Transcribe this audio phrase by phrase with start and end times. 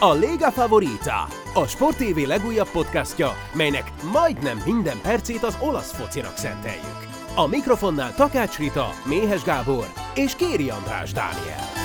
[0.00, 6.36] A Lega Favorita, a Sport TV legújabb podcastja, melynek majdnem minden percét az olasz focinak
[6.36, 7.08] szenteljük.
[7.34, 11.77] A mikrofonnál Takács Rita, Méhes Gábor és Kéri András Dániel.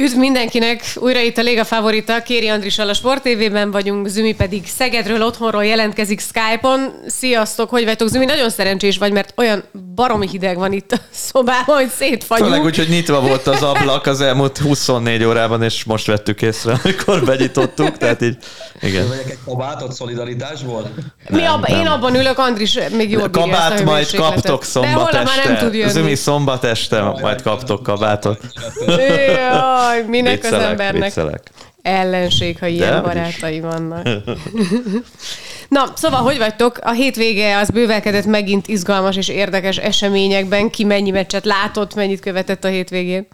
[0.00, 0.82] Üdv mindenkinek!
[0.94, 5.64] Újra itt a Léga Favorita, Kéri Andrissal a Sport TV-ben vagyunk, Zümi pedig Szegedről, otthonról
[5.64, 6.92] jelentkezik Skype-on.
[7.06, 8.08] Sziasztok, hogy vagytok?
[8.08, 9.62] Zümi, nagyon szerencsés vagy, mert olyan
[9.94, 12.48] baromi hideg van itt a szobában, hogy szétfagyunk.
[12.50, 16.78] Főleg úgy, hogy nyitva volt az ablak az elmúlt 24 órában, és most vettük észre,
[16.84, 18.36] amikor benyitottuk, tehát így,
[18.80, 19.08] igen.
[19.08, 20.90] Vegyek egy kabátot szolidaritásból?
[21.28, 25.44] Mi abba, én abban ülök, Andris még jól Kabát majd kaptok De szombat holnap már
[25.44, 25.76] nem tud este.
[25.76, 25.90] jönni.
[25.90, 28.40] Zümi szombat este, majd kaptok kabátot.
[28.86, 31.50] Jaj, minek az Viccelek, embernek viccelek.
[31.82, 33.02] ellenség, ha ilyen úgyis.
[33.02, 34.08] barátai vannak.
[35.68, 36.78] Na, szóval, hogy vagytok?
[36.82, 40.70] A hétvége az bővelkedett megint izgalmas és érdekes eseményekben.
[40.70, 43.26] Ki mennyi meccset látott, mennyit követett a hétvégén?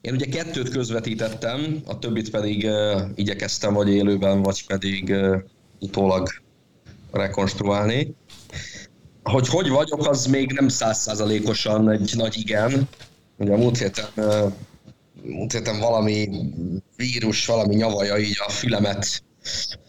[0.00, 5.36] Én ugye kettőt közvetítettem, a többit pedig uh, igyekeztem vagy élőben, vagy pedig uh,
[5.80, 6.28] utólag
[7.12, 8.14] rekonstruálni.
[9.22, 12.88] Hogy hogy vagyok, az még nem százszázalékosan egy nagy igen.
[13.36, 14.52] Ugye a múlt héten, uh,
[15.52, 16.28] héten valami
[16.96, 19.22] vírus, valami nyavaja így a fülemet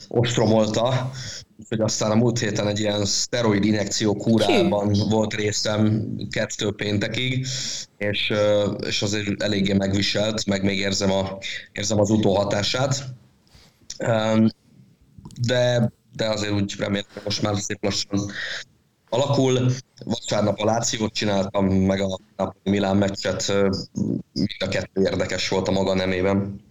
[0.07, 1.11] ostromolta,
[1.57, 7.45] úgyhogy aztán a múlt héten egy ilyen szteroid injekció kúrában volt részem kettő péntekig,
[7.97, 8.33] és,
[8.85, 11.37] és azért eléggé megviselt, meg még érzem, a,
[11.71, 13.03] érzem az utóhatását.
[15.41, 18.31] De, de azért úgy remélem, hogy most már szép lassan
[19.09, 19.71] alakul.
[20.05, 23.53] Vasárnap a Lációt csináltam, meg a Napoli Milán meccset,
[24.33, 26.67] mind a kettő érdekes volt a maga nemében.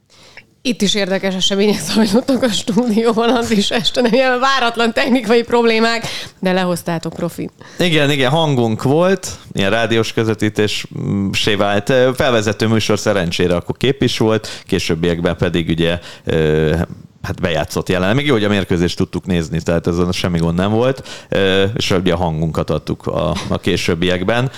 [0.62, 6.06] Itt is érdekes események zajlottak a stúdióban, az is este nem ilyen váratlan technikai problémák,
[6.38, 7.50] de lehoztátok profi.
[7.78, 11.92] Igen, igen, hangunk volt, ilyen rádiós közvetítés mm, sé vált.
[12.14, 16.76] Felvezető műsor szerencsére akkor kép is volt, későbbiekben pedig ugye ö,
[17.28, 18.14] hát bejátszott jelen.
[18.14, 21.26] Még jó, hogy a mérkőzést tudtuk nézni, tehát ezen semmi gond nem volt,
[21.76, 24.50] és ugye a hangunkat adtuk a, a későbbiekben.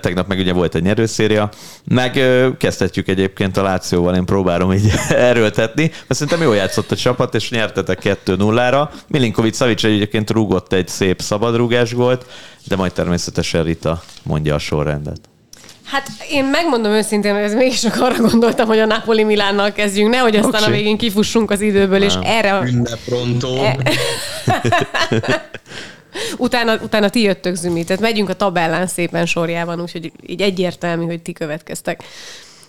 [0.00, 1.50] Tegnap meg ugye volt egy nyerőszéria,
[1.84, 2.20] meg
[2.58, 7.50] kezdhetjük egyébként a Lációval, én próbálom így erőltetni, mert szerintem jól játszott a csapat, és
[7.50, 8.88] nyertetek 2-0-ra.
[9.06, 12.26] Milinkovic Savic egyébként rúgott egy szép szabadrúgás gólt,
[12.64, 15.20] de majd természetesen Rita mondja a sorrendet.
[15.90, 20.10] Hát én megmondom őszintén, hogy ez mégis csak arra gondoltam, hogy a Napoli Milánnal kezdjünk,
[20.10, 20.70] nehogy aztán Oké.
[20.70, 23.56] a végén kifussunk az időből, és erre a- Ünneprontó.
[26.36, 31.22] utána, utána ti jöttök Zümi, tehát megyünk a tabellán szépen sorjában, úgyhogy így egyértelmű, hogy
[31.22, 32.02] ti következtek.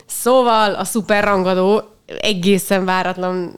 [0.06, 1.84] Szóval a szuper rangadó
[2.20, 3.58] egészen váratlan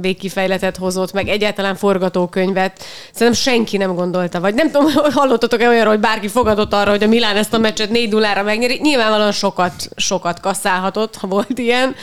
[0.00, 2.84] végkifejletet hozott, meg egyáltalán forgatókönyvet.
[3.12, 7.06] Szerintem senki nem gondolta, vagy nem tudom, hallottatok-e olyanról, hogy bárki fogadott arra, hogy a
[7.06, 8.78] Milán ezt a meccset 4 0 megnyeri.
[8.82, 11.94] Nyilvánvalóan sokat, sokat kasszálhatott, ha volt ilyen.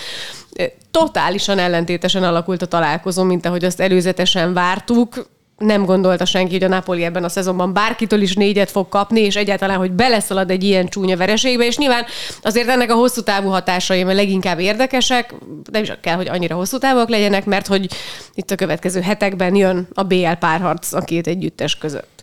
[0.92, 5.26] Totálisan ellentétesen alakult a találkozó, mint ahogy azt előzetesen vártuk
[5.60, 9.36] nem gondolta senki, hogy a Napoli ebben a szezonban bárkitől is négyet fog kapni, és
[9.36, 12.06] egyáltalán, hogy beleszalad egy ilyen csúnya vereségbe, és nyilván
[12.42, 15.34] azért ennek a hosszú távú hatásai mert leginkább érdekesek,
[15.72, 17.88] nem is kell, hogy annyira hosszú távok legyenek, mert hogy
[18.34, 22.22] itt a következő hetekben jön a BL párharc a két együttes között.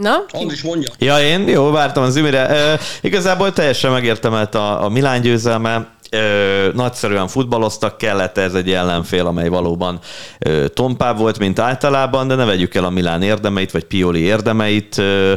[0.00, 0.24] Na?
[0.30, 0.90] Andris mondja.
[0.98, 2.48] Ja, én jó, vártam az Zümire.
[2.48, 5.88] E, igazából teljesen megértemelt a, a Milán győzelme.
[6.10, 9.98] Ö, nagyszerűen futballoztak, kellett ez egy ellenfél, amely valóban
[10.38, 14.98] ö, tompább volt, mint általában, de ne vegyük el a Milán érdemeit, vagy Pioli érdemeit.
[14.98, 15.34] Ö,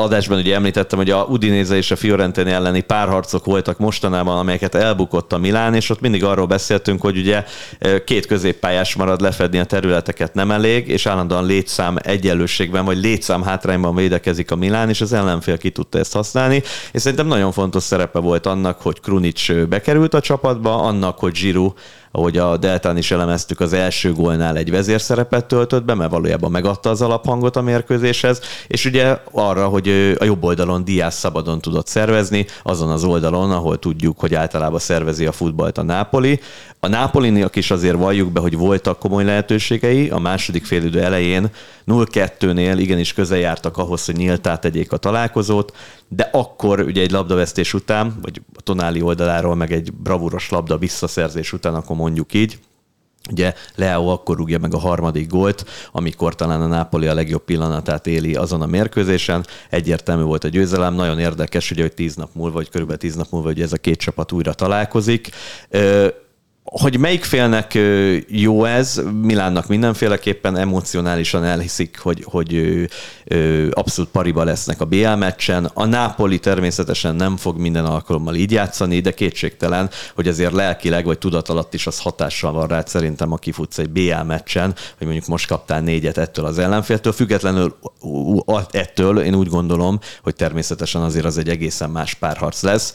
[0.00, 5.32] adásban ugye említettem, hogy a Udinese és a Fiorentina elleni párharcok voltak mostanában, amelyeket elbukott
[5.32, 7.44] a Milán, és ott mindig arról beszéltünk, hogy ugye
[8.04, 13.94] két középpályás marad lefedni a területeket nem elég, és állandóan létszám egyenlőségben, vagy létszám hátrányban
[13.94, 16.62] védekezik a Milán, és az ellenfél ki tudta ezt használni,
[16.92, 21.72] és szerintem nagyon fontos szerepe volt annak, hogy Krunic bekerült a csapatba, annak, hogy Giroud
[22.12, 26.90] ahogy a Deltán is elemeztük, az első gólnál egy vezérszerepet töltött be, mert valójában megadta
[26.90, 32.46] az alaphangot a mérkőzéshez, és ugye arra, hogy a jobb oldalon Diaz szabadon tudott szervezni,
[32.62, 36.40] azon az oldalon, ahol tudjuk, hogy általában szervezi a futballt a Nápoli.
[36.80, 41.50] A Nápoliniak is azért valljuk be, hogy voltak komoly lehetőségei, a második félidő elején
[41.86, 45.76] 0-2-nél igenis közel jártak ahhoz, hogy nyíltá tegyék a találkozót,
[46.08, 51.52] de akkor ugye egy labdavesztés után, vagy a Tonáli oldaláról meg egy bravúros labda visszaszerzés
[51.52, 52.58] után, akkor mondjuk így,
[53.30, 58.06] Ugye Leo akkor rúgja meg a harmadik gólt, amikor talán a Nápoli a legjobb pillanatát
[58.06, 59.46] éli azon a mérkőzésen.
[59.70, 63.30] Egyértelmű volt a győzelem, nagyon érdekes, ugye, hogy tíz nap múlva, vagy körülbelül tíz nap
[63.30, 65.30] múlva, hogy ez a két csapat újra találkozik
[66.72, 67.78] hogy melyik félnek
[68.28, 72.84] jó ez, Milánnak mindenféleképpen emocionálisan elhiszik, hogy, hogy
[73.70, 75.70] abszolút pariba lesznek a BL meccsen.
[75.74, 81.18] A Nápoli természetesen nem fog minden alkalommal így játszani, de kétségtelen, hogy azért lelkileg vagy
[81.18, 85.26] tudat alatt is az hatással van rád szerintem, aki futsz egy BL meccsen, hogy mondjuk
[85.26, 87.12] most kaptál négyet ettől az ellenféltől.
[87.12, 87.76] Függetlenül
[88.70, 92.92] ettől én úgy gondolom, hogy természetesen azért az egy egészen más párharc lesz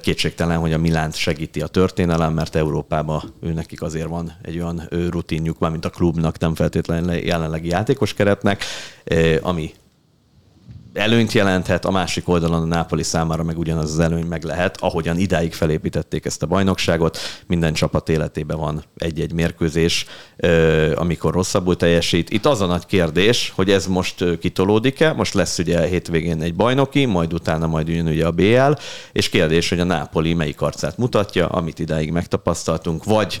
[0.00, 2.54] Kétségtelen, hogy a Milánt segíti a történelem, mert
[2.94, 8.14] Európában ő nekik azért van egy olyan rutinjuk, mint a klubnak, nem feltétlenül jelenlegi játékos
[8.14, 8.64] keretnek,
[9.42, 9.72] ami
[10.94, 15.18] előnyt jelenthet, a másik oldalon a Nápoli számára meg ugyanaz az előny meg lehet, ahogyan
[15.18, 17.18] idáig felépítették ezt a bajnokságot.
[17.46, 20.06] Minden csapat életében van egy-egy mérkőzés,
[20.94, 22.30] amikor rosszabbul teljesít.
[22.30, 27.04] Itt az a nagy kérdés, hogy ez most kitolódik-e, most lesz ugye hétvégén egy bajnoki,
[27.04, 28.72] majd utána majd jön ugye a BL,
[29.12, 33.40] és kérdés, hogy a Nápoli melyik arcát mutatja, amit idáig megtapasztaltunk, vagy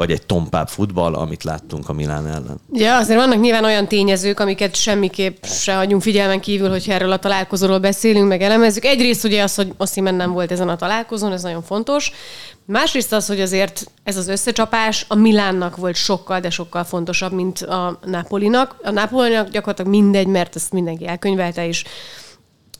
[0.00, 2.60] vagy egy tompább futball, amit láttunk a Milán ellen.
[2.72, 7.18] Ja, azért vannak nyilván olyan tényezők, amiket semmiképp se hagyunk figyelmen kívül, hogyha erről a
[7.18, 8.84] találkozóról beszélünk, meg elemezzük.
[8.84, 12.12] Egyrészt ugye az, hogy Ossimen nem volt ezen a találkozón, ez nagyon fontos.
[12.64, 17.60] Másrészt az, hogy azért ez az összecsapás a Milánnak volt sokkal, de sokkal fontosabb, mint
[17.60, 18.76] a Napolinak.
[18.82, 21.84] A Napolinak gyakorlatilag mindegy, mert ezt mindenki elkönyvelte, és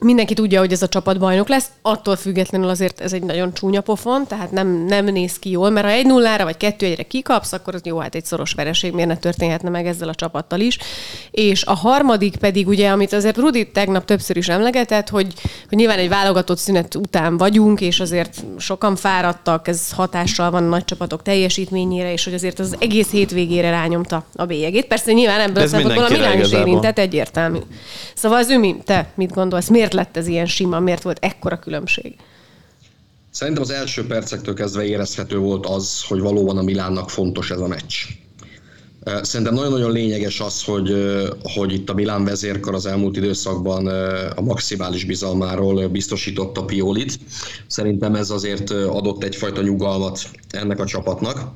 [0.01, 3.81] mindenki tudja, hogy ez a csapat bajnok lesz, attól függetlenül azért ez egy nagyon csúnya
[3.81, 7.53] pofon, tehát nem, nem néz ki jól, mert ha egy nullára vagy kettő egyre kikapsz,
[7.53, 10.79] akkor az jó, hát egy szoros vereség, miért ne történhetne meg ezzel a csapattal is.
[11.31, 15.27] És a harmadik pedig ugye, amit azért Rudi tegnap többször is emlegetett, hogy,
[15.69, 20.69] hogy nyilván egy válogatott szünet után vagyunk, és azért sokan fáradtak, ez hatással van a
[20.69, 24.87] nagy csapatok teljesítményére, és hogy azért az egész hétvégére rányomta a bélyegét.
[24.87, 27.59] Persze nyilván ebből a szempontból a Milán is érintett, egyértelmű.
[28.15, 31.59] Szóval az Ümi, te mit gondolsz, miért miért lett ez ilyen sima, miért volt ekkora
[31.59, 32.15] különbség?
[33.31, 37.67] Szerintem az első percektől kezdve érezhető volt az, hogy valóban a Milánnak fontos ez a
[37.67, 37.95] meccs.
[39.23, 40.93] Szerintem nagyon-nagyon lényeges az, hogy,
[41.43, 43.87] hogy itt a Milán vezérkar az elmúlt időszakban
[44.37, 47.19] a maximális bizalmáról biztosította Piolit.
[47.67, 51.53] Szerintem ez azért adott egyfajta nyugalmat ennek a csapatnak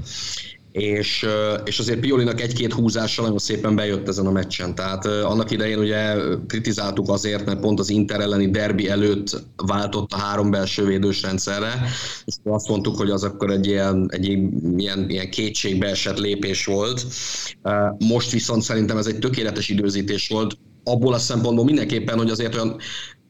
[0.75, 1.27] és,
[1.65, 4.75] és azért Piolinak egy-két húzással nagyon szépen bejött ezen a meccsen.
[4.75, 6.15] Tehát annak idején ugye
[6.47, 11.83] kritizáltuk azért, mert pont az Inter elleni derbi előtt váltott a három belső védős rendszerre,
[12.25, 14.25] és azt mondtuk, hogy az akkor egy ilyen, egy
[14.77, 17.07] ilyen, ilyen kétségbe esett lépés volt.
[17.99, 22.77] Most viszont szerintem ez egy tökéletes időzítés volt, abból a szempontból mindenképpen, hogy azért olyan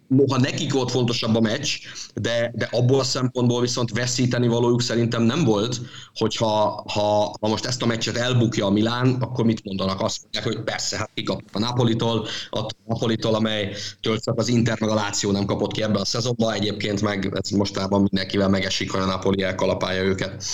[0.09, 1.71] noha nekik volt fontosabb a meccs,
[2.15, 5.81] de, de abból a szempontból viszont veszíteni valójuk szerintem nem volt,
[6.15, 10.01] hogyha ha, ha most ezt a meccset elbukja a Milán, akkor mit mondanak?
[10.01, 14.91] Azt mondják, hogy persze, hát kikapott a Napolitól, a Napolitól, amely csak az Inter meg
[14.91, 19.01] a Láció nem kapott ki ebben a szezonban, egyébként meg ez mostában mindenkivel megesik, hogy
[19.01, 20.45] a Napoli elkalapálja őket.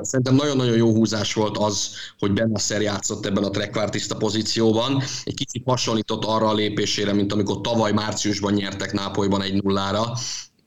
[0.00, 5.02] Szerintem nagyon-nagyon jó húzás volt az, hogy Benasser játszott ebben a trekvártiszta pozícióban.
[5.24, 10.12] Egy kicsit hasonlított arra a lépésére, mint amikor tavaly márciusban nyertek Nápolyban egy nullára,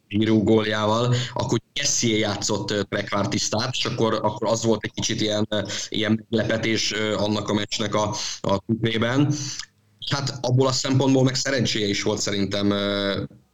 [0.07, 5.47] író góljával, akkor Kessie játszott trekvártisztát, és akkor, akkor az volt egy kicsit ilyen,
[5.89, 9.33] ilyen meglepetés annak a meccsnek a, a tükrében.
[10.09, 12.73] Hát abból a szempontból meg szerencséje is volt szerintem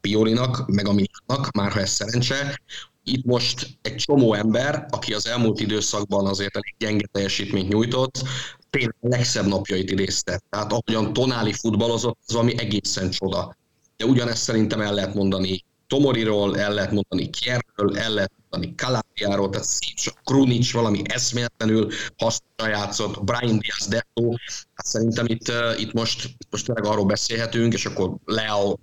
[0.01, 2.62] Piolinak, meg a Milának, már ha ez szerencse,
[3.03, 8.24] itt most egy csomó ember, aki az elmúlt időszakban azért elég gyenge teljesítményt nyújtott,
[8.70, 10.41] tényleg a legszebb napjait idézte.
[10.50, 13.57] Tehát ahogyan Tonáli futballozott, az valami egészen csoda.
[13.98, 19.50] De ugyanezt szerintem el lehet mondani Tomoriról, el lehet mondani Kierről, el lehet mondani Calabriáról,
[19.50, 24.32] tehát Szícs, Krunic valami eszméletlenül hasznosan játszott, Brian Diaz Detto,
[24.74, 28.75] hát szerintem itt, itt most, most tényleg arról beszélhetünk, és akkor Leo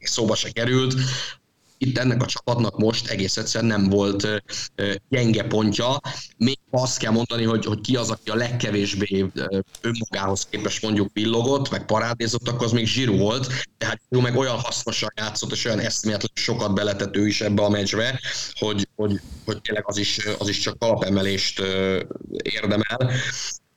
[0.00, 0.94] szóba se került,
[1.82, 4.42] itt ennek a csapatnak most egész egyszerűen nem volt
[5.08, 6.00] gyenge pontja.
[6.36, 9.26] Még azt kell mondani, hogy, hogy ki az, aki a legkevésbé
[9.80, 13.46] önmagához képest mondjuk villogott, meg parádézott, akkor az még zsíru volt,
[13.78, 17.68] tehát Zsiru meg olyan hasznosan játszott, és olyan eszméletlen sokat beletett ő is ebbe a
[17.68, 18.20] meccsbe,
[18.52, 21.62] hogy, hogy, hogy tényleg az is, az is csak alapemelést
[22.42, 23.10] érdemel.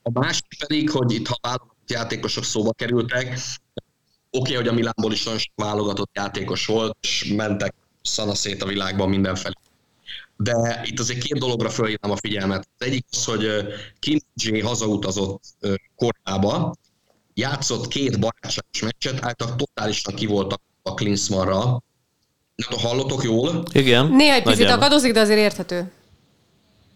[0.01, 3.47] A másik pedig, hogy itt ha válogatott játékosok szóba kerültek, oké,
[4.29, 8.67] okay, hogy a Milánból is nagyon sok válogatott játékos volt, és mentek szana szét a
[8.67, 9.53] világban mindenfelé.
[10.37, 12.67] De itt azért két dologra fölhívnám a figyelmet.
[12.77, 13.47] Az egyik az, hogy
[13.99, 15.43] Kim J hazautazott
[15.95, 16.73] Koreába,
[17.33, 21.63] játszott két barátságos meccset, által totálisan ki voltak a Klinsmannra.
[22.55, 23.63] Nem tudom, hallottok jól?
[23.71, 24.07] Igen.
[24.07, 25.91] Néha egy picit akadozik, de azért érthető.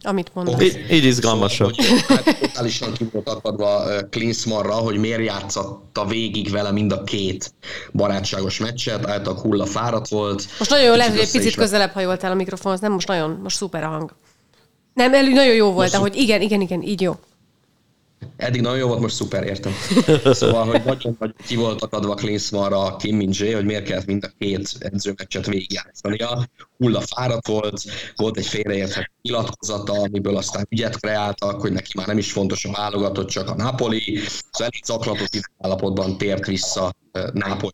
[0.02, 0.62] Amit mondasz.
[0.62, 1.74] Így, így izgalmasabb.
[1.74, 7.04] Szóval, hogy hát totálisan ki volt akadva Klinsmannra, hogy miért játszatta végig vele mind a
[7.04, 7.54] két
[7.92, 10.48] barátságos meccset, által hulla fáradt volt.
[10.58, 13.56] Most nagyon jó lehet, hogy egy picit közelebb hajoltál a mikrofonhoz, nem most nagyon, most
[13.56, 14.16] szuper a hang.
[14.94, 17.16] Nem, elő nagyon jó volt, Most ahogy igen, igen, igen, így jó.
[18.38, 19.74] Eddig nagyon jó volt, most szuper, értem.
[20.34, 24.32] Szóval, hogy nagyon nagy ki volt akadva Klinsmannra Kim min hogy miért kellett mind a
[24.40, 26.48] két edzőmeccset végigjátszania.
[26.78, 27.82] Hulla fáradt volt,
[28.16, 32.72] volt egy félreérthető nyilatkozata, amiből aztán ügyet kreáltak, hogy neki már nem is fontos a
[32.72, 34.16] válogatott, csak a Napoli.
[34.16, 36.94] Szóval elég zaklatott állapotban tért vissza
[37.34, 37.74] Napoli.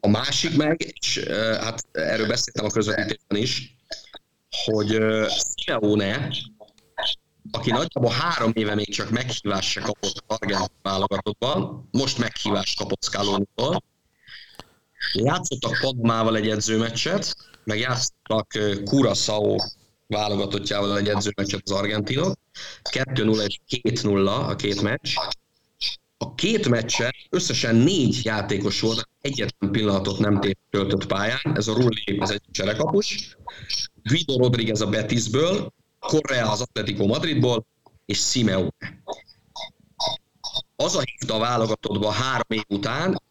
[0.00, 1.24] A másik meg, és
[1.60, 3.76] hát erről beszéltem a közvetítésben is,
[4.64, 4.98] hogy
[5.54, 6.28] Simeone
[7.50, 13.02] aki nagyjából három éve még csak meghívást se kapott az argentin válogatottban, most meghívást kapott
[13.02, 13.82] Scalonitól.
[15.12, 19.56] Játszottak Padmával egy edzőmeccset, meg játszottak ö, Curaçao
[20.06, 22.38] válogatottjával egy edzőmeccset az argentinok.
[22.90, 25.14] 2-0 és 2-0 a két meccs.
[26.18, 30.40] A két meccsen összesen négy játékos volt, egyetlen pillanatot nem
[30.70, 33.36] töltött pályán, ez a Rulli, ez egy cserekapus,
[34.02, 37.66] Guido Rodriguez a Betisből, Correa az Atletico Madridból,
[38.06, 39.02] és Simeone.
[40.76, 43.22] Az a hívta a válogatottba három év után,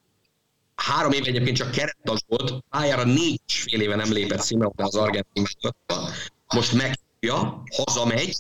[0.76, 4.96] három év egyébként csak kerettag volt, pályára négy és fél éve nem lépett Simeone az
[4.96, 6.16] argentin válogatottba,
[6.54, 8.38] most meghívja, hazamegy,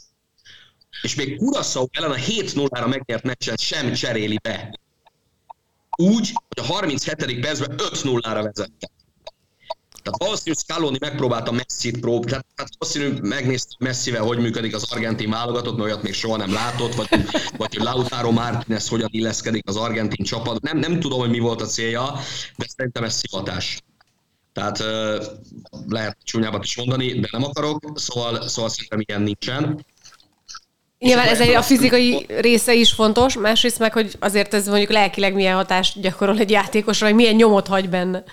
[1.01, 4.79] és még Curaçao ellen a 7-0-ra megnyert meccsen sem cseréli be.
[5.98, 7.39] Úgy, hogy a 37.
[7.39, 8.91] percben 5-0-ra vezettek.
[10.01, 15.29] Tehát valószínű Scaloni megpróbálta Messi-t prób, tehát, tehát valószínű megnézte Messivel, hogy működik az argentin
[15.29, 17.10] válogatott, mert olyat még soha nem látott, vagy,
[17.58, 20.62] vagy hogy Lautaro Martinez hogyan illeszkedik az argentin csapat.
[20.62, 22.20] Nem, nem tudom, hogy mi volt a célja,
[22.56, 23.82] de szerintem ez szivatás.
[24.53, 24.84] Tehát
[25.88, 29.86] lehet csúnyábbat is mondani, de nem akarok, szóval, szóval szerintem ilyen nincsen.
[31.00, 35.34] Nyilván ez egy, a fizikai része is fontos, másrészt meg, hogy azért ez mondjuk lelkileg
[35.34, 38.24] milyen hatást gyakorol egy játékosra, vagy milyen nyomot hagy benne.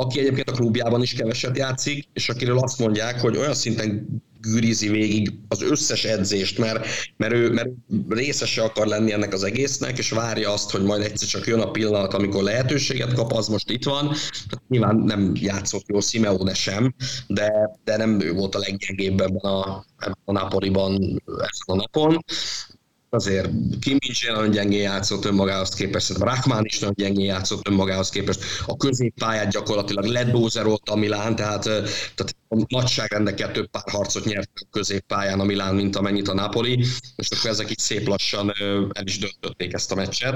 [0.00, 4.08] Aki egyébként a klubjában is keveset játszik, és akiről azt mondják, hogy olyan szinten
[4.40, 7.68] gűrizi végig az összes edzést, mert, mert, ő, mert
[8.08, 11.70] részese akar lenni ennek az egésznek, és várja azt, hogy majd egyszer csak jön a
[11.70, 14.06] pillanat, amikor lehetőséget kap, az most itt van.
[14.48, 16.94] Tehát nyilván nem játszott jól Simeone sem,
[17.26, 17.52] de,
[17.84, 20.92] de nem ő volt a leggyengébb ebben a, ebben a Napoliban
[21.26, 22.24] ezen a napon
[23.10, 23.48] azért
[23.80, 28.42] Kim Min nagyon gyengén játszott önmagához képest, szerintem Rachman is nagyon gyengén játszott önmagához képest.
[28.66, 31.62] A középpályát gyakorlatilag ledózerolta a Milán, tehát,
[32.14, 36.84] tehát a nagyságrendekkel több pár harcot nyert a középpályán a Milán, mint amennyit a Napoli,
[37.16, 38.52] és akkor ezek így szép lassan
[38.92, 40.32] el is döntötték ezt a meccset.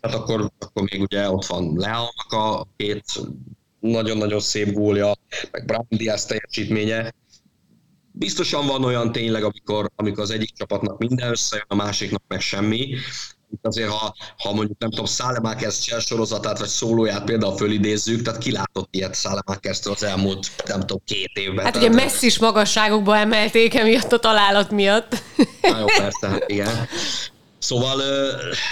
[0.00, 3.04] Tehát akkor, akkor még ugye ott van Leónak a két
[3.80, 5.12] nagyon-nagyon szép gólja,
[5.50, 7.12] meg Brian Diaz teljesítménye,
[8.12, 12.88] biztosan van olyan tényleg, amikor, amikor az egyik csapatnak minden összejön, a másiknak meg semmi.
[13.52, 18.88] Itt azért, ha, ha mondjuk nem tudom, Szálemákers sorozatát vagy szólóját például fölidézzük, tehát kilátott
[18.90, 21.64] ilyet Szálemákerstől az elmúlt, nem tudom, két évben.
[21.64, 25.22] Hát ugye Tehát- messzis magasságokba emelték emiatt a találat miatt.
[25.62, 26.86] Na jó, persze, hát igen.
[27.58, 28.02] Szóval,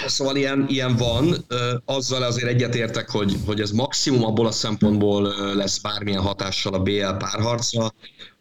[0.07, 1.45] szóval ilyen, ilyen van,
[1.85, 7.11] azzal azért egyetértek, hogy, hogy ez maximum abból a szempontból lesz bármilyen hatással a BL
[7.17, 7.91] párharcra,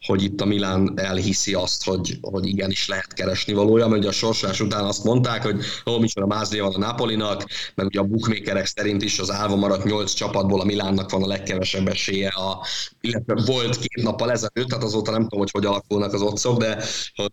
[0.06, 4.12] hogy itt a Milán elhiszi azt, hogy, hogy igenis lehet keresni valója, mert ugye a
[4.12, 8.66] sorsás után azt mondták, hogy ó, micsoda mázlia van a Napolinak, meg ugye a bookmakerek
[8.66, 12.66] szerint is az állva maradt nyolc csapatból a Milánnak van a legkevesebb esélye, a,
[13.00, 16.84] illetve volt két nappal ezelőtt, tehát azóta nem tudom, hogy hogy alakulnak az otcok, de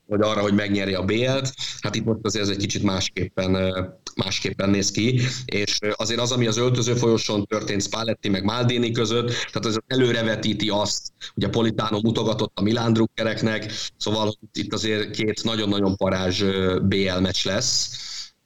[0.07, 3.73] hogy, arra, hogy megnyeri a BL-t, hát itt most azért ez egy kicsit másképpen,
[4.15, 9.27] másképpen néz ki, és azért az, ami az öltöző folyosón történt Spalletti meg Maldini között,
[9.27, 15.43] tehát az előrevetíti azt, hogy a Politano mutogatott a Milán drukkereknek, szóval itt azért két
[15.43, 16.43] nagyon-nagyon parázs
[16.81, 17.89] BL meccs lesz,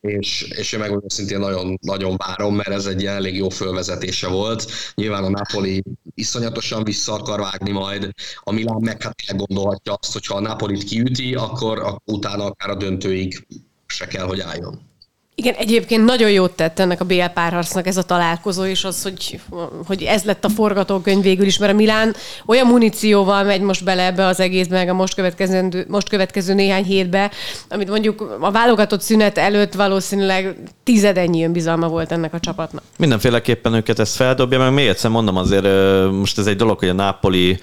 [0.01, 4.71] és, és én megmondom szintén nagyon, nagyon várom, mert ez egy elég jó fölvezetése volt.
[4.95, 5.83] Nyilván a Napoli
[6.15, 10.83] iszonyatosan vissza akar vágni majd, a Milán meg hát elgondolhatja azt, hogy ha a Napolit
[10.83, 13.47] kiüti, akkor utána akár a döntőig
[13.85, 14.90] se kell, hogy álljon.
[15.35, 19.39] Igen, egyébként nagyon jót tett ennek a BL párharcnak ez a találkozó, és az, hogy,
[19.85, 24.05] hogy ez lett a forgatókönyv végül is, mert a Milán olyan munícióval megy most bele
[24.05, 27.31] ebbe az egészbe, meg a most következő, most következő néhány hétbe,
[27.69, 32.83] amit mondjuk a válogatott szünet előtt valószínűleg tizedennyi önbizalma volt ennek a csapatnak.
[32.97, 35.67] Mindenféleképpen őket ezt feldobja, meg még egyszer mondom azért,
[36.11, 37.59] most ez egy dolog, hogy a Napoli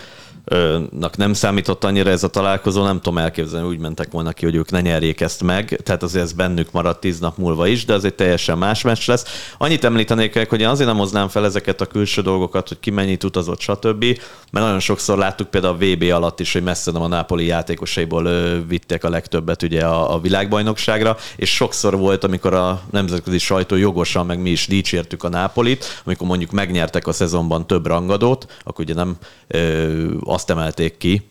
[0.99, 4.55] nak nem számított annyira ez a találkozó, nem tudom elképzelni, úgy mentek volna ki, hogy
[4.55, 7.93] ők ne nyerjék ezt meg, tehát azért ez bennük maradt tíz nap múlva is, de
[7.93, 9.52] az teljesen más meccs lesz.
[9.59, 13.25] Annyit említenék hogy én azért nem hoznám fel ezeket a külső dolgokat, hogy ki mennyit
[13.25, 14.05] utazott, stb.,
[14.50, 18.28] mert nagyon sokszor láttuk például a VB alatt is, hogy messze nem a Nápoli játékosaiból
[18.69, 24.26] vittek a legtöbbet ugye a, a világbajnokságra, és sokszor volt, amikor a nemzetközi sajtó jogosan,
[24.26, 28.95] meg mi is dicsértük a Nápolit, amikor mondjuk megnyertek a szezonban több rangadót, akkor ugye
[28.95, 30.05] nem ö,
[30.38, 31.23] azt emelték ki,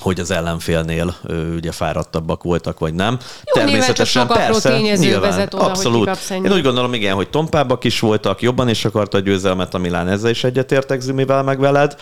[0.00, 3.18] hogy az ellenfélnél ö, ugye fáradtabbak voltak, vagy nem.
[3.44, 6.08] Jó, Természetesen persze, nyilván, vezet oda, abszolút.
[6.08, 9.78] Hogy Én úgy gondolom, igen, hogy tompábbak is voltak, jobban is akarta a győzelmet a
[9.78, 11.96] Milán, ezzel is egyetértek Zümivel meg veled,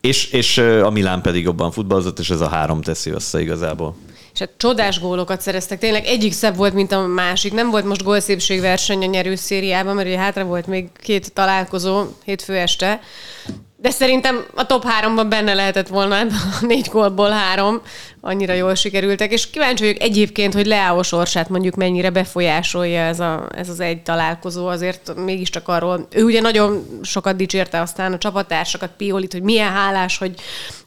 [0.00, 3.94] és, és a Milán pedig jobban futballozott, és ez a három teszi össze igazából
[4.34, 5.78] és hát csodás gólokat szereztek.
[5.78, 7.52] Tényleg egyik szebb volt, mint a másik.
[7.52, 12.56] Nem volt most gólszépségverseny a nyerő szériában, mert ugye hátra volt még két találkozó hétfő
[12.56, 13.00] este,
[13.84, 16.26] de szerintem a top háromban benne lehetett volna a
[16.60, 17.80] négy gólból három,
[18.20, 23.48] annyira jól sikerültek, és kíváncsi vagyok egyébként, hogy Leao sorsát mondjuk mennyire befolyásolja ez, a,
[23.54, 28.90] ez az egy találkozó, azért mégiscsak arról, ő ugye nagyon sokat dicsérte aztán a csapattársakat,
[28.96, 30.34] Piolit, hogy milyen hálás, hogy,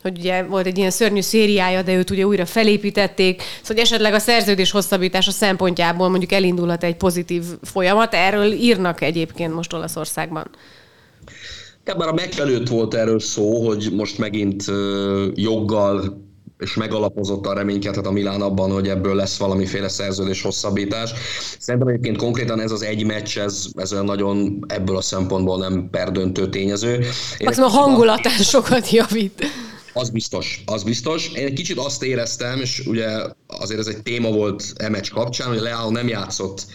[0.02, 4.14] hogy ugye volt egy ilyen szörnyű szériája, de őt ugye újra felépítették, szóval hogy esetleg
[4.14, 10.50] a szerződés hosszabbítása szempontjából mondjuk elindulhat egy pozitív folyamat, erről írnak egyébként most Olaszországban.
[11.96, 14.64] Már a megfelőtt volt erről szó, hogy most megint
[15.34, 16.26] joggal
[16.60, 21.14] és megalapozottan reménykedhet a Milán abban, hogy ebből lesz valamiféle szerződés hosszabbítás.
[21.60, 25.88] Szerintem egyébként konkrétan ez az egy meccs, ez, ez olyan nagyon ebből a szempontból nem
[25.92, 27.06] perdöntő tényező.
[27.44, 29.46] Maximum a hangulatán sokat javít.
[29.94, 31.32] Az biztos, az biztos.
[31.34, 33.08] Én egy kicsit azt éreztem, és ugye
[33.48, 36.66] azért ez egy téma volt e meccs kapcsán, hogy Leao nem játszott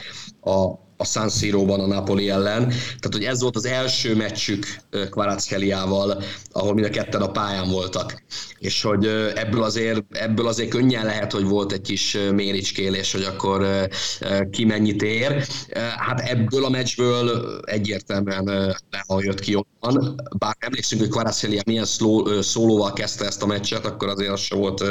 [0.41, 2.69] a a San Siro-ban a Napoli ellen.
[2.69, 4.67] Tehát, hogy ez volt az első meccsük
[5.11, 8.23] Kvaratskhelia-val, ahol mind a ketten a pályán voltak.
[8.59, 13.89] És hogy ebből azért, ebből azért könnyen lehet, hogy volt egy kis méricskélés, hogy akkor
[14.51, 15.47] ki mennyit ér.
[15.97, 18.45] Hát ebből a meccsből egyértelműen
[18.91, 20.21] Leha jött ki jobban.
[20.39, 21.87] Bár emlékszünk, hogy Kvaratskhelia milyen
[22.41, 24.85] szólóval kezdte ezt a meccset, akkor azért az se volt,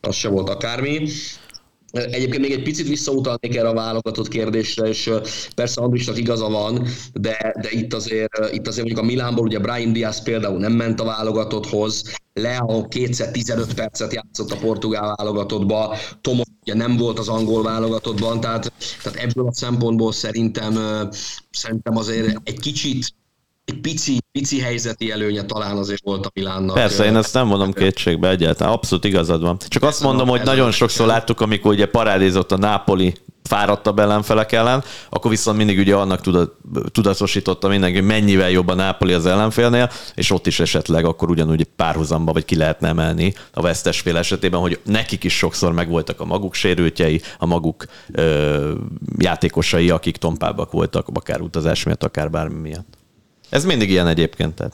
[0.00, 1.08] az se volt akármi.
[1.92, 5.10] Egyébként még egy picit visszautalnék erre a válogatott kérdésre, és
[5.54, 9.92] persze Andrisnak igaza van, de, de itt, azért, itt azért mondjuk a Milánból ugye Brian
[9.92, 16.46] Diaz például nem ment a válogatotthoz, Leo kétszer 15 percet játszott a portugál válogatottba, Tomos
[16.62, 18.72] ugye nem volt az angol válogatottban, tehát,
[19.02, 20.78] tehát ebből a szempontból szerintem,
[21.50, 23.14] szerintem azért egy kicsit
[23.70, 26.74] egy pici, pici helyzeti előnye talán azért volt a Milánnak.
[26.74, 29.56] Persze, én ezt nem mondom kétségbe egyáltalán, abszolút igazad van.
[29.68, 34.84] Csak azt mondom, hogy nagyon sokszor láttuk, amikor ugye parádézott a Nápoli fáradtabb ellenfelek ellen,
[35.10, 36.54] akkor viszont mindig ugye annak tudat,
[36.92, 41.64] tudatosította mindenki, hogy mennyivel jobb a Nápoli az ellenfélnél, és ott is esetleg akkor ugyanúgy
[41.64, 46.24] párhuzamba, vagy ki lehetne emelni a vesztes fél esetében, hogy nekik is sokszor megvoltak a
[46.24, 48.72] maguk sérültjei, a maguk ö,
[49.18, 52.99] játékosai, akik tompábbak voltak, akár utazás miatt, akár bármi miatt.
[53.50, 54.54] Ez mindig ilyen egyébként.
[54.54, 54.72] Tehát.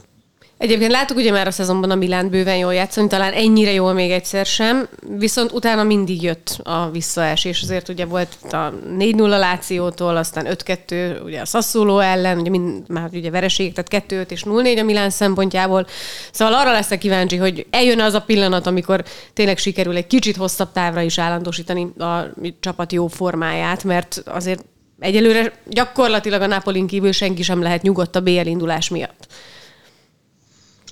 [0.59, 4.11] Egyébként láttuk ugye már a szezonban a Milán bőven jól játszani, talán ennyire jól még
[4.11, 10.47] egyszer sem, viszont utána mindig jött a visszaesés, azért ugye volt a 4-0 Lációtól, aztán
[10.51, 14.83] 5-2 ugye a Sassuolo ellen, ugye mind, már ugye vereség, tehát 2-5 és 0-4 a
[14.83, 15.87] Milán szempontjából.
[16.33, 20.73] Szóval arra leszek kíváncsi, hogy eljön az a pillanat, amikor tényleg sikerül egy kicsit hosszabb
[20.73, 22.27] távra is állandósítani a
[22.61, 24.65] csapat jó formáját, mert azért
[24.99, 29.27] egyelőre gyakorlatilag a Napolin kívül senki sem lehet nyugodt a BL indulás miatt.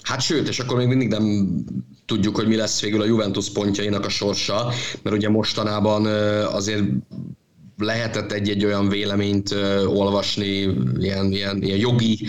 [0.02, 1.54] Hát sőt, és akkor még mindig nem
[2.06, 6.06] tudjuk, hogy mi lesz végül a Juventus pontjainak a sorsa, mert ugye mostanában
[6.44, 6.84] azért
[7.78, 9.54] lehetett egy-egy olyan véleményt
[9.86, 10.46] olvasni
[10.98, 12.26] ilyen, ilyen, ilyen jogi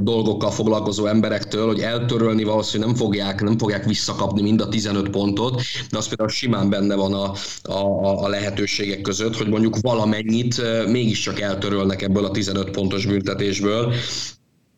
[0.00, 5.62] dolgokkal foglalkozó emberektől, hogy eltörölni valószínűleg nem fogják, nem fogják visszakapni mind a 15 pontot,
[5.90, 10.90] de az például simán benne van a, a, a lehetőségek között, hogy mondjuk valamennyit uh,
[10.90, 13.94] mégiscsak eltörölnek ebből a 15 pontos büntetésből,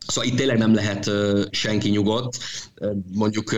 [0.06, 1.10] Szóval itt tényleg nem lehet
[1.50, 2.38] senki nyugodt.
[3.12, 3.54] Mondjuk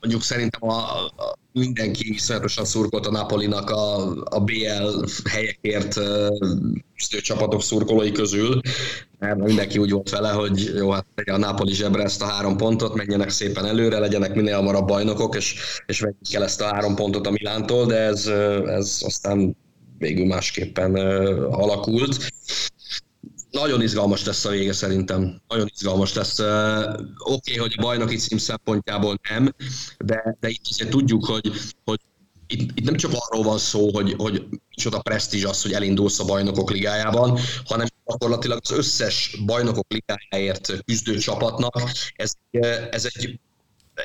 [0.00, 5.94] mondjuk szerintem a, a mindenki iszonyatosan szurkolt a Napolinak a, a BL helyekért
[6.96, 8.60] küzdő csapatok szurkolói közül,
[9.18, 12.94] mert mindenki úgy volt vele, hogy jó, hát a Napoli zsebre ezt a három pontot,
[12.94, 15.54] menjenek szépen előre, legyenek minél hamarabb bajnokok, és,
[15.86, 18.26] és vegyük el ezt a három pontot a Milántól, de ez,
[18.66, 19.56] ez aztán
[19.98, 20.94] végül másképpen
[21.50, 22.32] alakult
[23.50, 25.40] nagyon izgalmas lesz a vége szerintem.
[25.48, 26.38] Nagyon izgalmas lesz.
[26.38, 29.54] Oké, okay, hogy a bajnoki cím szempontjából nem,
[29.98, 31.52] de, de itt azért tudjuk, hogy,
[31.84, 32.00] hogy
[32.46, 36.24] itt, itt nem csak arról van szó, hogy, hogy micsoda presztízs az, hogy elindulsz a
[36.24, 41.82] bajnokok ligájában, hanem gyakorlatilag az összes bajnokok ligájáért küzdő csapatnak
[42.16, 42.32] ez,
[42.90, 43.40] ez egy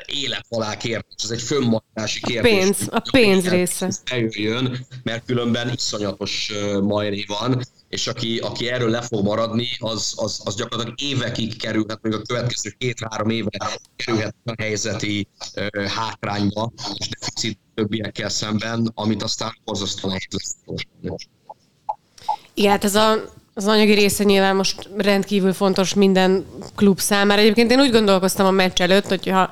[0.06, 2.52] élet-halál kérdés, ez egy fönnmaradási kérdés.
[2.52, 3.90] A pénz, a pénz része.
[4.04, 6.52] Eljöjjön, mert különben iszonyatos
[6.82, 7.62] majré van,
[7.94, 12.22] és aki, aki erről le fog maradni, az, az, az gyakorlatilag évekig kerülhet, még a
[12.22, 20.12] következő két-három éve kerülhet a helyzeti uh, hátrányba, és deficit többiekkel szemben, amit aztán borzasztóan
[20.12, 21.26] nehéz lesz.
[22.54, 23.12] Igen, hát ez a,
[23.54, 27.40] az anyagi része nyilván most rendkívül fontos minden klub számára.
[27.40, 29.50] Egyébként én úgy gondolkoztam a meccs előtt, hogyha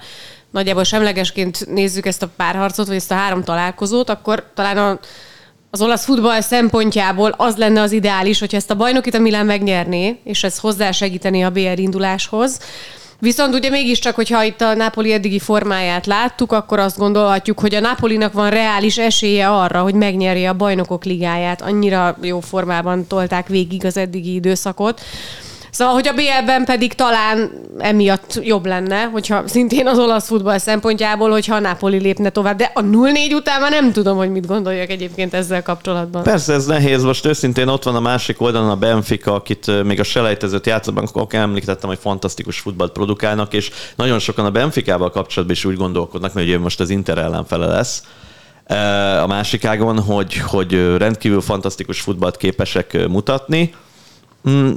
[0.51, 5.01] nagyjából semlegesként nézzük ezt a párharcot, vagy ezt a három találkozót, akkor talán a,
[5.75, 10.19] az olasz futball szempontjából az lenne az ideális, hogyha ezt a bajnokit a Milán megnyerné,
[10.25, 12.59] és ez hozzásegíteni a BR induláshoz.
[13.19, 17.81] Viszont ugye mégiscsak, hogyha itt a Napoli eddigi formáját láttuk, akkor azt gondolhatjuk, hogy a
[17.81, 21.63] Napolinak van reális esélye arra, hogy megnyerje a bajnokok ligáját.
[21.63, 25.01] Annyira jó formában tolták végig az eddigi időszakot.
[25.73, 31.31] Szóval, hogy a BL-ben pedig talán emiatt jobb lenne, hogyha szintén az olasz futball szempontjából,
[31.31, 32.57] hogyha a Napoli lépne tovább.
[32.57, 36.23] De a 0-4 után már nem tudom, hogy mit gondoljak egyébként ezzel kapcsolatban.
[36.23, 40.05] Persze ez nehéz, most őszintén ott van a másik oldalon a Benfica, akit még a
[40.05, 45.65] selejtezőt játszatban akkor említettem, hogy fantasztikus futballt produkálnak, és nagyon sokan a Benficával kapcsolatban is
[45.65, 48.03] úgy gondolkodnak, hogy most az Inter ellenfele lesz
[49.23, 53.75] a másik ágon, hogy, hogy rendkívül fantasztikus futballt képesek mutatni,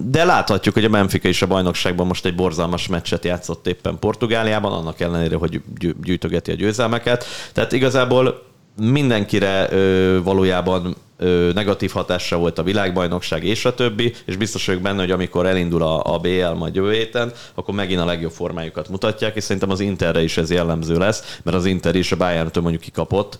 [0.06, 4.71] de láthatjuk, hogy a Benfica is a bajnokságban most egy borzalmas meccset játszott éppen Portugáliában,
[4.71, 5.62] annak ellenére, hogy
[6.04, 7.25] gyűjtögeti a győzelmeket.
[7.54, 8.43] Tehát igazából
[8.82, 14.82] mindenkire ö, valójában ö, negatív hatása volt a világbajnokság és a többi, és biztos vagyok
[14.82, 18.89] benne, hogy amikor elindul a, a BL majd jövő héten, akkor megint a legjobb formájukat
[18.89, 22.63] mutatják, és szerintem az Interre is ez jellemző lesz, mert az Inter is a Bayern-től
[22.63, 23.39] mondjuk kikapott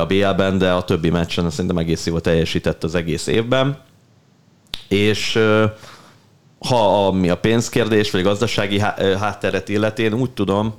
[0.00, 3.90] a BL-ben, de a többi meccsen szerintem egész jól teljesített az egész évben
[4.88, 5.38] és
[6.68, 8.78] ha ami a pénzkérdés, vagy a gazdasági
[9.18, 10.74] hátteret illeti, én úgy tudom,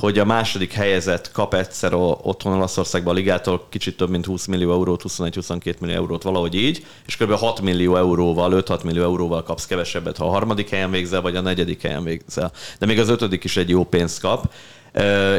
[0.00, 4.72] hogy a második helyezett kap egyszer otthon Olaszországban a ligától kicsit több mint 20 millió
[4.72, 7.32] eurót, 21-22 millió eurót, valahogy így, és kb.
[7.32, 11.40] 6 millió euróval, 5-6 millió euróval kapsz kevesebbet, ha a harmadik helyen végzel, vagy a
[11.40, 12.52] negyedik helyen végzel.
[12.78, 14.52] De még az ötödik is egy jó pénzt kap.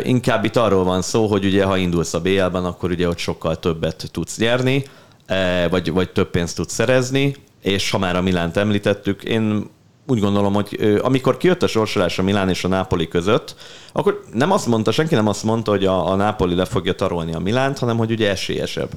[0.04, 3.60] Inkább itt arról van szó, hogy ugye ha indulsz a BL-ben, akkor ugye ott sokkal
[3.60, 4.84] többet tudsz nyerni,
[5.30, 9.70] uh, vagy, vagy több pénzt tudsz szerezni, és ha már a Milánt említettük, én
[10.08, 13.56] úgy gondolom, hogy amikor kijött a sorsolás a Milán és a Nápoli között,
[13.91, 17.34] akkor nem azt mondta, senki nem azt mondta, hogy a, a Nápoli le fogja tarolni
[17.34, 18.89] a Milánt, hanem hogy ugye esélyesebb.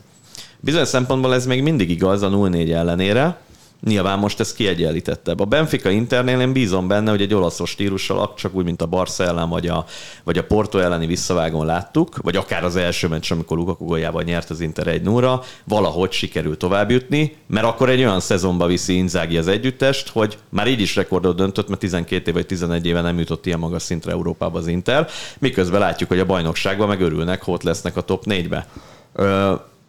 [0.61, 3.41] Bizonyos szempontból ez még mindig igaz a 0-4 ellenére,
[3.81, 5.41] Nyilván most ez kiegyenlítettebb.
[5.41, 9.25] A Benfica Internél én bízom benne, hogy egy olaszos stílussal, csak úgy, mint a Barca
[9.25, 9.85] ellen, vagy a,
[10.25, 14.51] vagy a Porto elleni visszavágon láttuk, vagy akár az első meccs, amikor Lukaku góljával nyert
[14.51, 19.49] az Inter egy 0 valahogy sikerül továbbjutni, mert akkor egy olyan szezonba viszi Inzági az
[19.49, 23.47] együttest, hogy már így is rekordot döntött, mert 12 év vagy 11 éve nem jutott
[23.47, 27.63] ilyen magas szintre Európába az Inter, miközben látjuk, hogy a bajnokságban meg örülnek, hogy ott
[27.63, 28.67] lesznek a top 4-be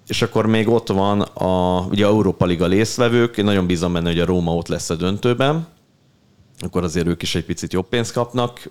[0.08, 4.20] és akkor még ott van a ugye Európa Liga részvevők, én nagyon bízom benne, hogy
[4.20, 5.68] a Róma ott lesz a döntőben,
[6.60, 8.70] akkor azért ők is egy picit jobb pénzt kapnak,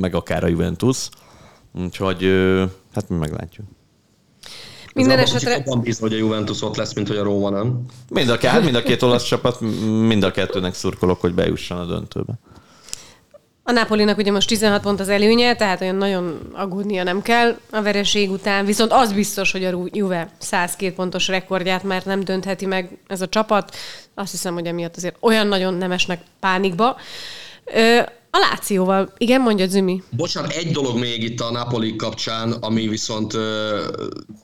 [0.00, 1.08] meg akár a Juventus.
[1.72, 2.22] Úgyhogy
[2.94, 3.66] hát mi meglátjuk.
[4.94, 5.54] Minden esetre...
[5.54, 7.84] Abban bízom, hogy a Juventus ott lesz, mint hogy a Róma nem.
[8.08, 9.60] Mind a, két, mind a két olasz csapat,
[10.06, 12.38] mind a kettőnek szurkolok, hogy bejusson a döntőbe.
[13.66, 17.82] A Napolinak ugye most 16 pont az előnye, tehát olyan nagyon aggódnia nem kell a
[17.82, 22.98] vereség után, viszont az biztos, hogy a Juve 102 pontos rekordját már nem döntheti meg
[23.06, 23.76] ez a csapat.
[24.14, 26.96] Azt hiszem, hogy emiatt azért olyan nagyon nem esnek pánikba.
[28.30, 30.02] A Lációval, igen, mondja Zümi.
[30.10, 33.36] Bocsánat, egy dolog még itt a Napoli kapcsán, ami viszont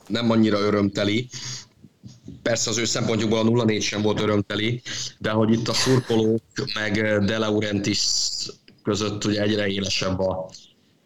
[0.07, 1.27] nem annyira örömteli.
[2.41, 4.81] Persze az ő szempontjukból a 0-4 sem volt örömteli,
[5.17, 6.41] de hogy itt a szurkolók
[6.73, 7.99] meg De Laurentiis
[8.83, 10.49] között ugye egyre élesebb a,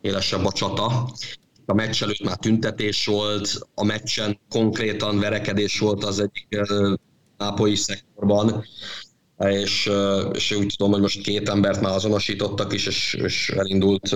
[0.02, 1.10] élesebb a csata.
[1.66, 6.62] A meccs előtt már tüntetés volt, a meccsen konkrétan verekedés volt az egyik
[7.38, 8.66] nápolyi szektorban,
[9.38, 9.92] és,
[10.34, 14.10] és úgy tudom, hogy most két embert már azonosítottak is, és, és elindult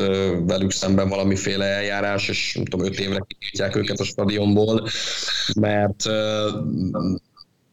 [0.46, 4.88] velük szemben valamiféle eljárás, és nem tudom, öt évre kitiltják őket a stadionból,
[5.60, 6.04] mert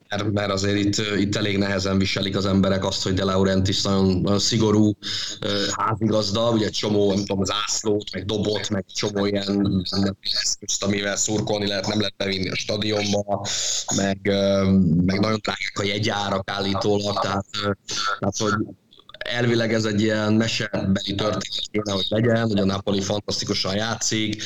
[0.08, 4.06] mert, mert azért itt, itt elég nehezen viselik az emberek azt, hogy De Laurentiis nagyon,
[4.06, 4.96] nagyon szigorú
[5.76, 9.84] házigazda, ugye csomó, nem tudom, zászlót, meg dobot, meg csomó ilyen
[10.20, 13.46] eszközt, amivel szurkolni lehet, nem lehet bevinni a stadionba,
[13.96, 14.18] meg,
[15.04, 17.46] meg nagyon drágák a jegyárak állítólag, tehát,
[18.18, 18.52] tehát hogy
[19.18, 24.42] elvileg ez egy ilyen mesebeli történet kéne, hogy legyen, hogy a Napoli fantasztikusan játszik,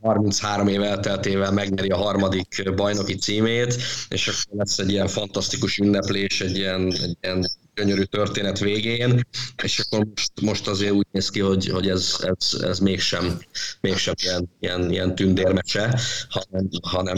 [0.00, 3.76] 33 év elteltével megnyeri a harmadik bajnoki címét,
[4.08, 7.46] és akkor lesz egy ilyen fantasztikus ünneplés, egy ilyen, egy ilyen
[7.78, 9.26] gyönyörű történet végén,
[9.62, 13.38] és akkor most, most azért úgy néz ki, hogy, hogy ez, ez, ez mégsem,
[13.80, 17.16] mégsem ilyen, ilyen, ilyen tündérmese, hanem, hanem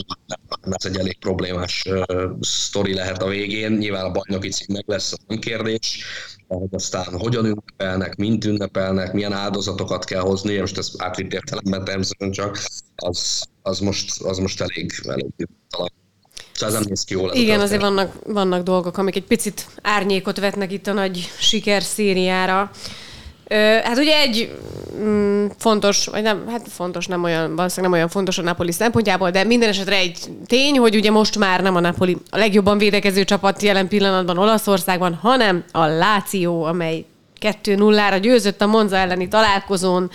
[0.71, 3.73] ez egy elég problémás uh, sztori lehet a végén.
[3.73, 6.05] Nyilván a bajnoki cím meg lesz, nem kérdés,
[6.49, 12.33] hogy aztán hogyan ünnepelnek, mint ünnepelnek, milyen áldozatokat kell hozni, most ez átvitt értelemben természetesen
[12.33, 12.59] csak,
[12.97, 16.00] az, az, most, az most elég, elég talán
[16.61, 17.33] Szóval nem néz ki jól.
[17.33, 22.71] Igen, azért vannak, vannak dolgok, amik egy picit árnyékot vetnek itt a nagy sikerszériára.
[23.83, 24.59] Hát ugye egy
[25.01, 29.31] mm, fontos, vagy nem, hát fontos, nem olyan, valószínűleg nem olyan fontos a Napoli szempontjából,
[29.31, 33.25] de minden esetre egy tény, hogy ugye most már nem a Napoli a legjobban védekező
[33.25, 37.05] csapat jelen pillanatban Olaszországban, hanem a Láció, amely
[37.41, 40.11] 2-0-ra győzött a Monza elleni találkozón.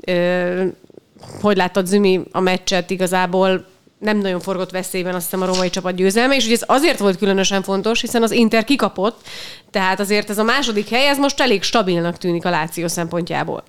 [0.00, 0.64] Ö,
[1.40, 3.66] hogy láttad Zümi a meccset igazából
[3.98, 7.18] nem nagyon forgott veszélyben azt hiszem a római csapat győzelme, és ugye ez azért volt
[7.18, 9.20] különösen fontos, hiszen az Inter kikapott,
[9.70, 13.64] tehát azért ez a második hely, ez most elég stabilnak tűnik a Láció szempontjából.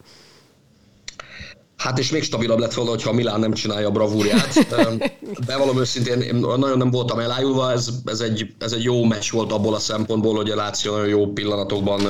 [1.78, 4.68] Hát és még stabilabb lett volna, hogyha a Milán nem csinálja a bravúrját.
[5.48, 9.52] Bevallom őszintén, én nagyon nem voltam elájulva, ez, ez, egy, ez egy jó meccs volt
[9.52, 12.02] abból a szempontból, hogy a Láció nagyon jó pillanatokban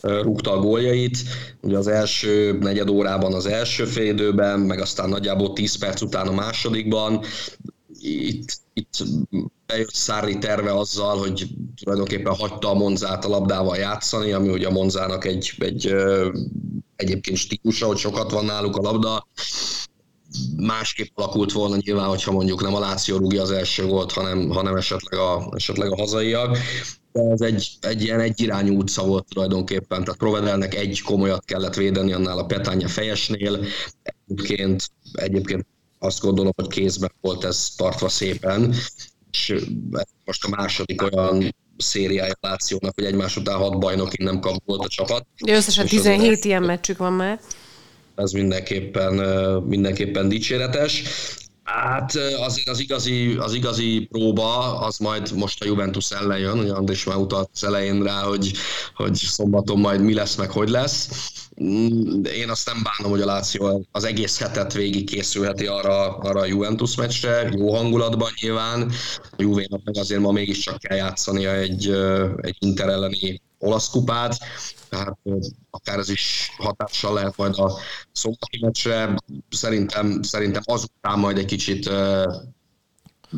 [0.00, 1.18] rúgta a góljait.
[1.60, 6.32] Ugye az első negyed órában az első félidőben, meg aztán nagyjából 10 perc után a
[6.32, 7.20] másodikban.
[8.00, 9.04] Itt, itt
[9.66, 11.48] bejött Szári terve azzal, hogy
[11.82, 15.94] tulajdonképpen hagyta a Monzát a labdával játszani, ami ugye a Monzának egy, egy
[16.96, 19.26] egyébként stílusa, hogy sokat van náluk a labda.
[20.56, 24.76] Másképp alakult volna nyilván, hogyha mondjuk nem a Láció rúgja az első volt, hanem, hanem
[24.76, 26.58] esetleg, a, esetleg a hazaiak
[27.14, 32.12] de ez egy, egy ilyen egyirányú utca volt tulajdonképpen, tehát Provedelnek egy komolyat kellett védeni
[32.12, 33.64] annál a Petánya fejesnél.
[34.02, 35.66] Egyébként, egyébként
[35.98, 38.74] azt gondolom, hogy kézben volt ez tartva szépen,
[39.30, 39.54] és
[40.24, 44.88] most a második olyan szériája Lációnak, hogy egymás után hat bajnokin nem kap volt a
[44.88, 45.26] csapat.
[45.44, 47.40] De összesen 17 ilyen meccsük van már.
[48.14, 49.14] Ez mindenképpen,
[49.66, 51.02] mindenképpen dicséretes.
[51.64, 56.72] Hát azért az igazi, az igazi próba, az majd most a Juventus ellen jön, ugye
[56.72, 58.52] Andris már utalt az elején rá, hogy,
[58.94, 61.08] hogy szombaton majd mi lesz, meg hogy lesz.
[61.62, 66.40] Mm, én azt nem bánom, hogy a Láció az egész hetet végig készülheti arra, arra
[66.40, 68.92] a Juventus meccsre, jó hangulatban nyilván.
[69.20, 71.90] A Juvénak meg azért ma mégiscsak kell játszania egy,
[72.40, 74.38] egy Inter elleni olasz kupát,
[74.88, 75.18] tehát
[75.70, 77.78] akár ez is hatással lehet majd a
[78.12, 79.14] szombati meccsre.
[79.50, 81.90] Szerintem, szerintem azután majd egy kicsit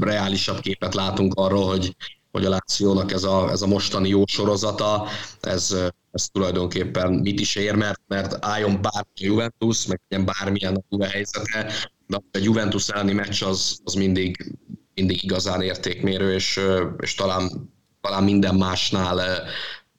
[0.00, 1.96] reálisabb képet látunk arról, hogy,
[2.32, 5.08] hogy a Lációnak ez a, ez a mostani jó sorozata,
[5.40, 5.76] ez,
[6.12, 11.72] ez tulajdonképpen mit is ér, mert, mert álljon bármi Juventus, meg legyen bármilyen a helyzete,
[12.06, 14.56] de a Juventus elleni meccs az, az mindig,
[14.94, 16.60] mindig igazán értékmérő, és,
[16.98, 19.20] és talán, talán minden másnál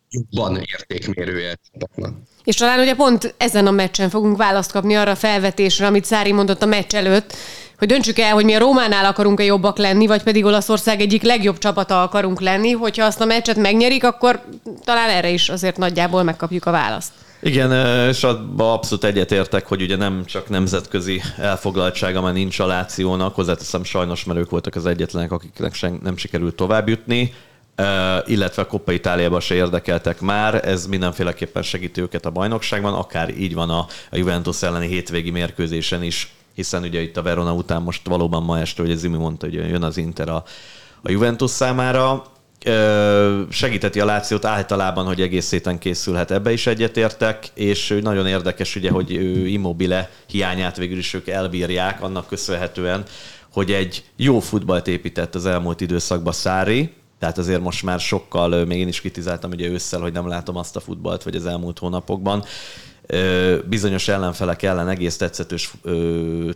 [0.10, 2.15] jobban értékmérője csapatnak.
[2.43, 6.32] És talán ugye pont ezen a meccsen fogunk választ kapni arra a felvetésre, amit Szári
[6.32, 7.34] mondott a meccs előtt,
[7.78, 11.58] hogy döntsük el, hogy mi a Rómánál akarunk-e jobbak lenni, vagy pedig Olaszország egyik legjobb
[11.58, 12.72] csapata akarunk lenni.
[12.72, 14.43] Hogyha azt a meccset megnyerik, akkor
[14.84, 17.12] talán erre is azért nagyjából megkapjuk a választ.
[17.41, 17.72] Igen,
[18.10, 23.84] és abban abszolút egyetértek, hogy ugye nem csak nemzetközi elfoglaltsága már nincs a Lációnak, hozzáteszem
[23.84, 27.34] sajnos, mert ők voltak az egyetlenek, akiknek nem sikerült továbbjutni
[28.26, 33.54] illetve a Coppa Itáliában se érdekeltek már, ez mindenféleképpen segíti őket a bajnokságban, akár így
[33.54, 38.44] van a, Juventus elleni hétvégi mérkőzésen is, hiszen ugye itt a Verona után most valóban
[38.44, 40.44] ma este, ugye Zimi mondta, hogy jön az Inter a,
[41.02, 42.24] a Juventus számára,
[43.50, 48.92] segíteti a Lációt általában, hogy egész héten készülhet, ebbe is egyetértek, és nagyon érdekes ugye,
[48.92, 49.12] hogy
[49.52, 53.04] Immobile hiányát végül is ők elbírják, annak köszönhetően,
[53.52, 58.80] hogy egy jó futballt épített az elmúlt időszakban Szári, tehát azért most már sokkal, még
[58.80, 62.43] én is kritizáltam ugye ősszel, hogy nem látom azt a futballt, vagy az elmúlt hónapokban,
[63.65, 65.73] bizonyos ellenfelek ellen egész tetszetős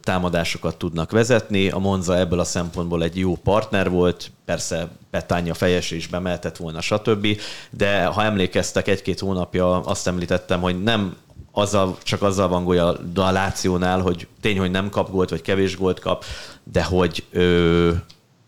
[0.01, 1.69] támadásokat tudnak vezetni.
[1.69, 6.81] A Monza ebből a szempontból egy jó partner volt, persze Petánya fejes is bemeltett volna,
[6.81, 7.27] stb.
[7.69, 11.15] De ha emlékeztek, egy-két hónapja azt említettem, hogy nem
[11.51, 15.77] azzal, csak azzal van gólya a Lációnál, hogy tény, hogy nem kap gólt, vagy kevés
[15.77, 16.25] gólt kap,
[16.63, 17.91] de hogy ö,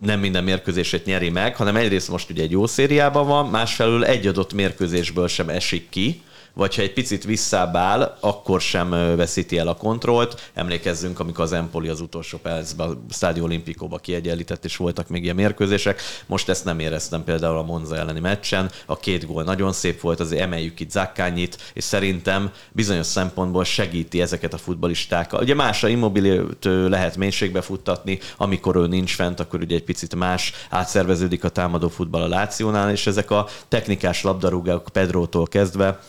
[0.05, 4.27] nem minden mérkőzését nyeri meg, hanem egyrészt most ugye egy jó szériában van, másfelől egy
[4.27, 6.21] adott mérkőzésből sem esik ki,
[6.53, 7.75] vagy ha egy picit visszább
[8.19, 10.51] akkor sem veszíti el a kontrollt.
[10.53, 15.35] Emlékezzünk, amikor az Empoli az utolsó percben a Stadio Olimpikóba kiegyenlített, és voltak még ilyen
[15.35, 16.01] mérkőzések.
[16.25, 18.71] Most ezt nem éreztem például a Monza elleni meccsen.
[18.85, 24.21] A két gól nagyon szép volt, azért emeljük itt Zakkányit, és szerintem bizonyos szempontból segíti
[24.21, 25.41] ezeket a futbalistákat.
[25.41, 30.53] Ugye másra immobililt lehet mélységbe futtatni, amikor ő nincs fent, akkor ugye egy picit más
[30.69, 35.99] átszerveződik a támadó futball a Lációnál, és ezek a technikás labdarúgók Pedrótól kezdve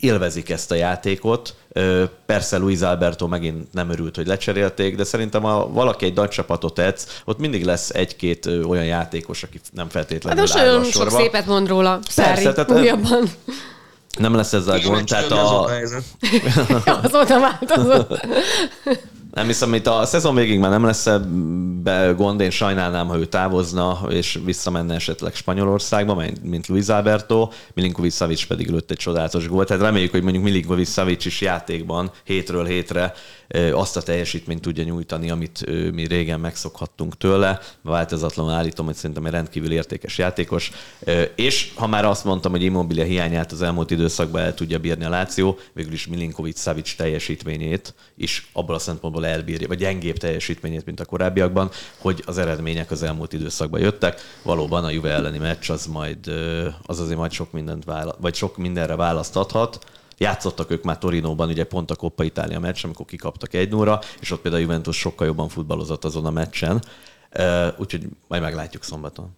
[0.00, 1.54] élvezik ezt a játékot.
[2.26, 6.78] Persze Luis Alberto megint nem örült, hogy lecserélték, de szerintem ha valaki egy nagy csapatot
[6.78, 11.46] edz, ott mindig lesz egy-két olyan játékos, aki nem feltétlenül Hát most olyan sok szépet
[11.46, 13.30] mond róla Szári tehát újabban.
[14.18, 15.04] Nem lesz ezzel gond.
[15.06, 15.64] Tehát a...
[17.02, 18.20] Azóta változott.
[19.36, 21.08] Nem hiszem, itt a szezon végig már nem lesz
[21.82, 28.14] be gond, én sajnálnám, ha ő távozna, és visszamenne esetleg Spanyolországba, mint Luis Alberto, Milinkovic
[28.14, 29.66] Savic pedig lőtt egy csodálatos gólt.
[29.66, 33.12] Tehát reméljük, hogy mondjuk Milinkovic Savic is játékban hétről hétre
[33.72, 37.60] azt a teljesítményt tudja nyújtani, amit mi régen megszokhattunk tőle.
[37.82, 40.70] Változatlanul állítom, hogy szerintem egy rendkívül értékes játékos.
[41.34, 45.08] És ha már azt mondtam, hogy Immobilia hiányát az elmúlt időszakban el tudja bírni a
[45.08, 51.00] Láció, végül is Milinkovic Savic teljesítményét is abból a szempontból elbírja, vagy gyengébb teljesítményét, mint
[51.00, 54.20] a korábbiakban, hogy az eredmények az elmúlt időszakban jöttek.
[54.42, 56.26] Valóban a Juve elleni meccs az majd
[56.86, 59.78] az azért majd sok mindent vála- vagy sok mindenre választathat
[60.18, 64.30] Játszottak ők már Torinóban, ugye pont a Coppa Itália meccs, amikor kikaptak egy nóra, és
[64.30, 66.82] ott például a Juventus sokkal jobban futballozott azon a meccsen.
[67.78, 69.28] Úgyhogy majd meglátjuk szombaton.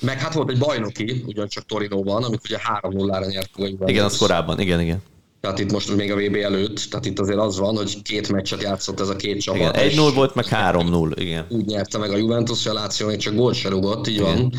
[0.00, 3.90] Meg hát volt egy bajnoki, ugyancsak Torinóban, amit ugye 3-0-ra nyert a Juventus.
[3.90, 5.02] Igen, az korábban, igen, igen.
[5.40, 8.62] Tehát itt most még a VB előtt, tehát itt azért az van, hogy két meccset
[8.62, 9.60] játszott ez a két csapat.
[9.60, 11.46] Igen, egy 0 volt, meg 3-0, igen.
[11.48, 14.36] Úgy nyerte meg a Juventus, hogy a Láció még csak gólt se rugott, így igen.
[14.36, 14.52] van.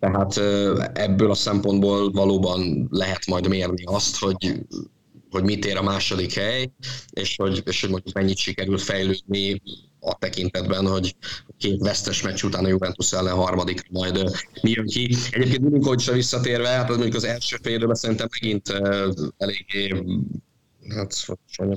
[0.00, 0.36] Tehát
[0.96, 4.60] ebből a szempontból valóban lehet majd mérni azt, hogy
[5.34, 6.70] hogy mit ér a második hely,
[7.10, 9.62] és hogy, és hogy mondjuk mennyit sikerül fejlődni
[10.00, 11.16] a tekintetben, hogy
[11.58, 14.30] két vesztes meccs után a Juventus ellen harmadik majd
[14.62, 15.16] mi jön ki.
[15.30, 18.68] Egyébként Milinkovicsra visszatérve, hát az mondjuk az első fél szerintem megint
[19.36, 20.04] eléggé
[20.88, 21.26] hát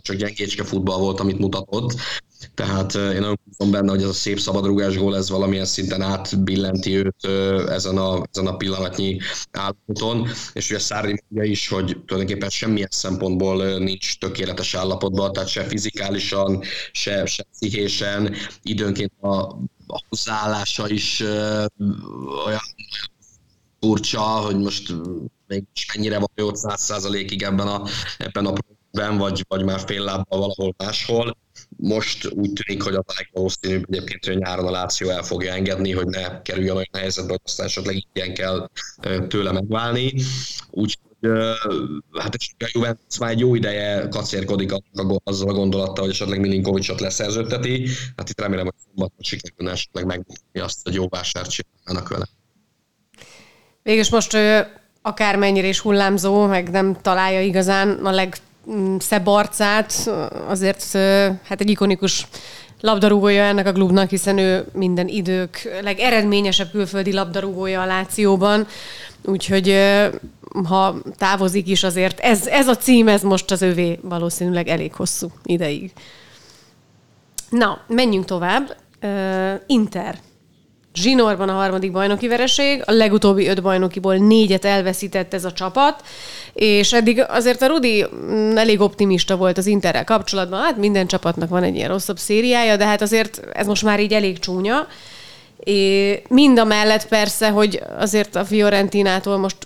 [0.01, 1.95] csak gyengécske futball volt, amit mutatott.
[2.54, 6.95] Tehát én nagyon bízom benne, hogy ez a szép szabadrugás gól, ez valamilyen szinten átbillenti
[6.95, 7.26] őt
[7.69, 9.19] ezen a, ezen a pillanatnyi
[9.52, 15.63] állapoton, és ugye Szári mondja is, hogy tulajdonképpen semmilyen szempontból nincs tökéletes állapotban, tehát se
[15.63, 19.38] fizikálisan, se, se pszichésen, időnként a,
[19.88, 21.23] a hozzáállása is
[22.45, 22.62] olyan
[23.80, 24.93] furcsa, hogy most
[25.47, 27.84] még mennyire van 800 ig ebben a,
[28.17, 28.54] ebben a
[28.91, 31.38] ben, vagy, vagy már fél lábbal valahol máshol.
[31.77, 36.05] Most úgy tűnik, hogy a legvalószínűbb egyébként, hogy nyáron a Láció el fogja engedni, hogy
[36.05, 38.69] ne kerüljön olyan helyzetbe, hogy aztán esetleg ilyen kell
[39.27, 40.13] tőle megválni.
[40.69, 41.05] Úgyhogy
[42.19, 44.71] hát a Juventus már egy jó ideje kacérkodik
[45.23, 47.87] azzal a gondolattal, hogy esetleg Milinkovicsot leszerződteti.
[48.15, 52.25] Hát itt remélem, hogy szombaton sikerülne esetleg megmutatni azt, hogy jó vásárt csinálnak vele.
[53.83, 54.37] Végülis most
[55.01, 58.37] akármennyire is hullámzó, meg nem találja igazán a leg
[58.99, 60.12] szebb arcát,
[60.47, 60.91] azért
[61.43, 62.27] hát egy ikonikus
[62.82, 68.67] labdarúgója ennek a klubnak, hiszen ő minden idők legeredményesebb külföldi labdarúgója a Lációban,
[69.25, 69.75] úgyhogy
[70.63, 75.27] ha távozik is azért, ez, ez a cím, ez most az övé valószínűleg elég hosszú
[75.43, 75.91] ideig.
[77.49, 78.75] Na, menjünk tovább.
[79.65, 80.19] Inter
[80.97, 86.03] Zsinórban a harmadik bajnoki vereség, a legutóbbi öt bajnokiból négyet elveszített ez a csapat,
[86.53, 91.49] és eddig azért a Rudi mm, elég optimista volt az Interrel kapcsolatban, hát minden csapatnak
[91.49, 94.88] van egy ilyen rosszabb szériája, de hát azért ez most már így elég csúnya.
[95.63, 99.57] É, mind a mellett persze, hogy azért a Fiorentinától most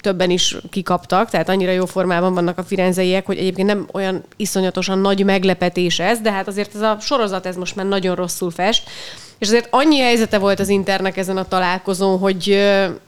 [0.00, 4.98] többen is kikaptak, tehát annyira jó formában vannak a firenzeiek, hogy egyébként nem olyan iszonyatosan
[4.98, 8.90] nagy meglepetés ez, de hát azért ez a sorozat ez most már nagyon rosszul fest.
[9.38, 12.58] És azért annyi helyzete volt az Internek ezen a találkozón, hogy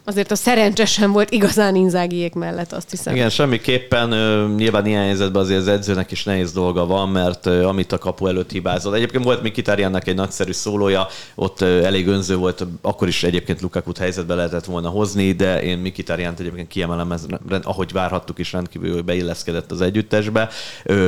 [0.05, 3.15] azért a szerencse sem volt igazán Inzágiék mellett, azt hiszem.
[3.15, 4.09] Igen, semmiképpen
[4.57, 8.51] nyilván ilyen helyzetben azért az edzőnek is nehéz dolga van, mert amit a kapu előtt
[8.51, 8.95] hibázott.
[8.95, 14.35] Egyébként volt Mikitariannak egy nagyszerű szólója, ott elég önző volt, akkor is egyébként Lukakut helyzetbe
[14.35, 17.27] lehetett volna hozni, de én Mikitariant egyébként kiemelem, ez,
[17.63, 20.49] ahogy várhattuk is rendkívül beilleszkedett az együttesbe.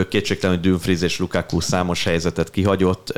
[0.08, 3.12] Kétségtelen, hogy Dumfries és Lukaku számos helyzetet kihagyott,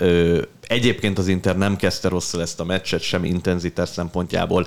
[0.67, 4.67] Egyébként az Inter nem kezdte rosszul ezt a meccset, sem intenzitás szempontjából,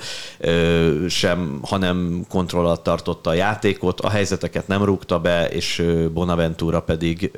[1.07, 5.83] sem, hanem kontroll alatt tartotta a játékot, a helyzeteket nem rúgta be, és
[6.13, 7.31] Bonaventura pedig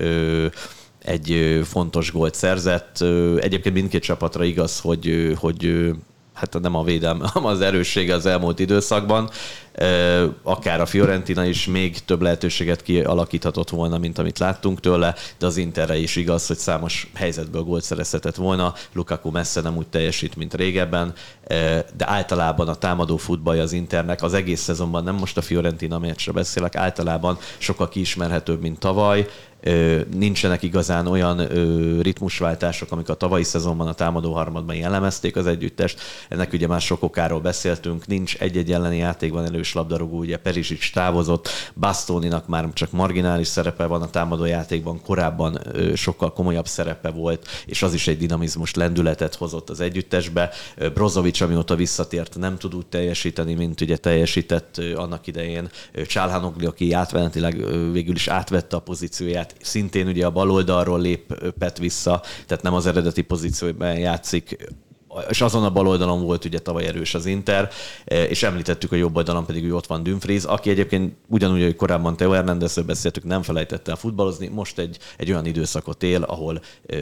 [1.03, 3.01] egy fontos gólt szerzett.
[3.39, 5.91] Egyébként mindkét csapatra igaz, hogy, hogy
[6.39, 9.29] hát nem a védelme, hanem az erőssége az elmúlt időszakban.
[10.43, 15.57] Akár a Fiorentina is még több lehetőséget kialakíthatott volna, mint amit láttunk tőle, de az
[15.57, 18.73] Interre is igaz, hogy számos helyzetből gólt szerezhetett volna.
[18.93, 21.13] Lukaku messze nem úgy teljesít, mint régebben,
[21.97, 26.31] de általában a támadó futballja az Internek az egész szezonban, nem most a Fiorentina meccsre
[26.31, 29.27] beszélek, általában sokkal kiismerhetőbb, mint tavaly
[30.13, 31.47] nincsenek igazán olyan
[32.01, 36.01] ritmusváltások, amik a tavalyi szezonban a támadó harmadban jellemezték az együttest.
[36.29, 41.49] Ennek ugye már sok okáról beszéltünk, nincs egy-egy elleni játékban elős labdarúgó, ugye Perisic távozott,
[41.75, 45.59] Bastoninak már csak marginális szerepe van a támadó játékban, korábban
[45.95, 50.49] sokkal komolyabb szerepe volt, és az is egy dinamizmus, lendületet hozott az együttesbe.
[50.93, 55.69] Brozovic, amióta visszatért, nem tud úgy teljesíteni, mint ugye teljesített annak idején.
[56.07, 61.77] Csálhanogli, aki átvenetileg végül is átvette a pozícióját, tehát szintén ugye a bal oldalról lépett
[61.77, 64.57] vissza, tehát nem az eredeti pozícióban játszik,
[65.29, 67.69] és azon a bal oldalon volt ugye tavaly erős az Inter,
[68.05, 72.17] és említettük a jobb oldalon pedig, hogy ott van Dumfries, aki egyébként ugyanúgy, hogy korábban
[72.17, 76.61] Teo Hernándezről beszéltük, nem felejtette el futballozni, most egy, egy olyan időszakot él, ahol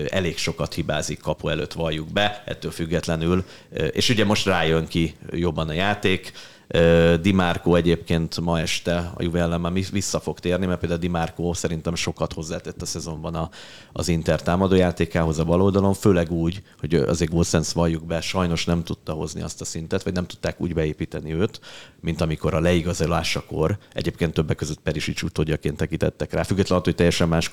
[0.10, 3.44] elég sokat hibázik kapu előtt, valljuk be, ettől függetlenül,
[3.92, 6.32] és ugye most rájön ki jobban a játék,
[7.22, 11.08] Di Marco egyébként ma este a Juve ellen már vissza fog térni, mert például Di
[11.08, 13.50] Marco szerintem sokat hozzátett a szezonban a,
[13.92, 18.84] az Inter támadójátékához a bal oldalon, főleg úgy, hogy azért Gosens valljuk be, sajnos nem
[18.84, 21.60] tudta hozni azt a szintet, vagy nem tudták úgy beépíteni őt,
[22.00, 27.50] mint amikor a leigazolásakor, egyébként többek között Perisic utódjaként tekintettek rá, függetlenül hogy teljesen más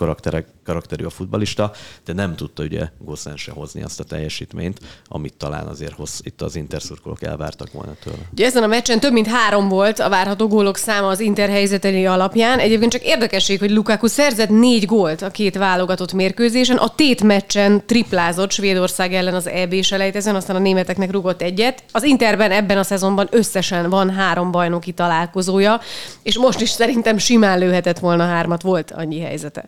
[0.65, 1.73] karakterű a futbalista,
[2.05, 6.43] de nem tudta ugye Gosens se hozni azt a teljesítményt, amit talán azért hoz, itt
[6.43, 8.29] az Inter szurkolók elvártak volna tőle.
[8.33, 12.07] Ugye ezen a meccsen több mint három volt a várható gólok száma az Inter helyzeteli
[12.07, 12.59] alapján.
[12.59, 16.77] Egyébként csak érdekesség, hogy Lukaku szerzett négy gólt a két válogatott mérkőzésen.
[16.77, 21.83] A tét meccsen triplázott Svédország ellen az EB selejtezőn, aztán a németeknek rugott egyet.
[21.93, 25.81] Az Interben ebben a szezonban összesen van három bajnoki találkozója,
[26.23, 29.65] és most is szerintem simán lőhetett volna hármat, volt annyi helyzete.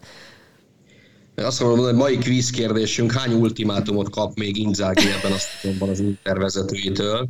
[1.37, 6.01] Azt mondom, hogy mai kvíz kérdésünk, hány ultimátumot kap még Inzaghi ebben a szezonban az
[6.01, 7.29] Inter vezetőitől?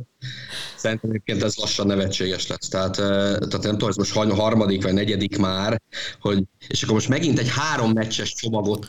[0.75, 2.67] Szerintem egyébként ez lassan nevetséges lesz.
[2.67, 5.81] Tehát, tehát nem tudom, ez most harmadik vagy negyedik már,
[6.19, 8.87] hogy, és akkor most megint egy három meccses csomagot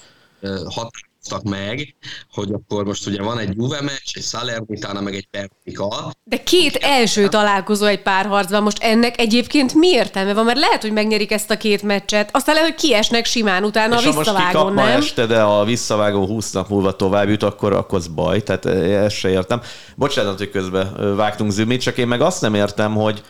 [1.29, 1.95] határoztak meg,
[2.33, 6.13] hogy akkor most ugye van egy Juve meccs, egy Salernitana, meg egy Benfica.
[6.25, 10.45] De két első találkozó egy párharcban, most ennek egyébként mi értelme van?
[10.45, 14.07] Mert lehet, hogy megnyerik ezt a két meccset, aztán lehet, hogy kiesnek simán utána és
[14.07, 14.97] a visszavágón, most nem?
[14.97, 19.17] este, de a visszavágó 20 nap múlva tovább jut, akkor, akkor az baj, tehát ezt
[19.17, 19.61] se értem.
[19.97, 23.23] Bocsánat, hogy közben vágtunk Zümit, csak én meg azt nem értem, hogy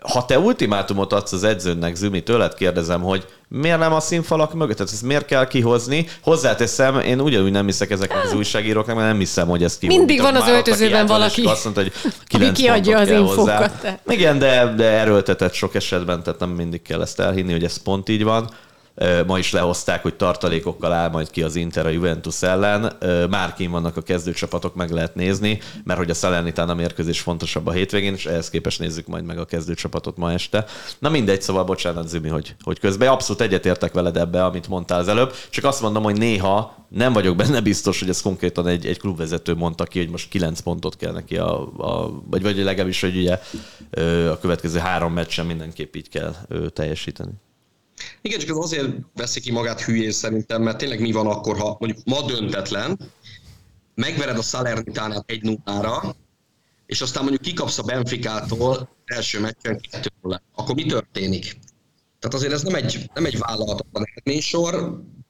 [0.00, 4.76] ha te ultimátumot adsz az edzőnek, Zümi, tőled kérdezem, hogy miért nem a színfalak mögött?
[4.76, 6.06] Tehát ezt miért kell kihozni?
[6.22, 9.86] Hozzáteszem, én ugyanúgy nem hiszek ezeknek az újságíróknak, mert nem hiszem, hogy ez ki.
[9.86, 11.92] Mindig van az öltözőben valaki, azt mondta, hogy
[12.28, 13.98] aki kiadja az infókat.
[14.06, 18.08] Igen, de, de erőltetett sok esetben, tehát nem mindig kell ezt elhinni, hogy ez pont
[18.08, 18.50] így van
[19.26, 22.92] ma is lehozták, hogy tartalékokkal áll majd ki az Inter a Juventus ellen.
[23.30, 27.66] Már kín vannak a kezdőcsapatok, meg lehet nézni, mert hogy a Salernitán a mérkőzés fontosabb
[27.66, 30.64] a hétvégén, és ehhez képest nézzük majd meg a kezdőcsapatot ma este.
[30.98, 35.08] Na mindegy, szóval bocsánat, Zümi, hogy, hogy közben abszolút egyetértek veled ebbe, amit mondtál az
[35.08, 38.98] előbb, csak azt mondom, hogy néha nem vagyok benne biztos, hogy ez konkrétan egy, egy
[38.98, 43.16] klubvezető mondta ki, hogy most 9 pontot kell neki, a, a, vagy, vagy legalábbis, hogy
[43.16, 43.38] ugye
[44.30, 46.34] a következő három meccsen mindenképp így kell
[46.72, 47.32] teljesíteni.
[48.20, 51.76] Igen, csak ez azért veszi ki magát hülyén szerintem, mert tényleg mi van akkor, ha
[51.80, 52.98] mondjuk ma döntetlen,
[53.94, 56.16] megvered a Salernitánát egy 0
[56.88, 61.58] és aztán mondjuk kikapsz a Benficától első meccsen 2 0 Akkor mi történik?
[62.18, 64.72] Tehát azért ez nem egy, nem egy vállalhatatlan eredménysor,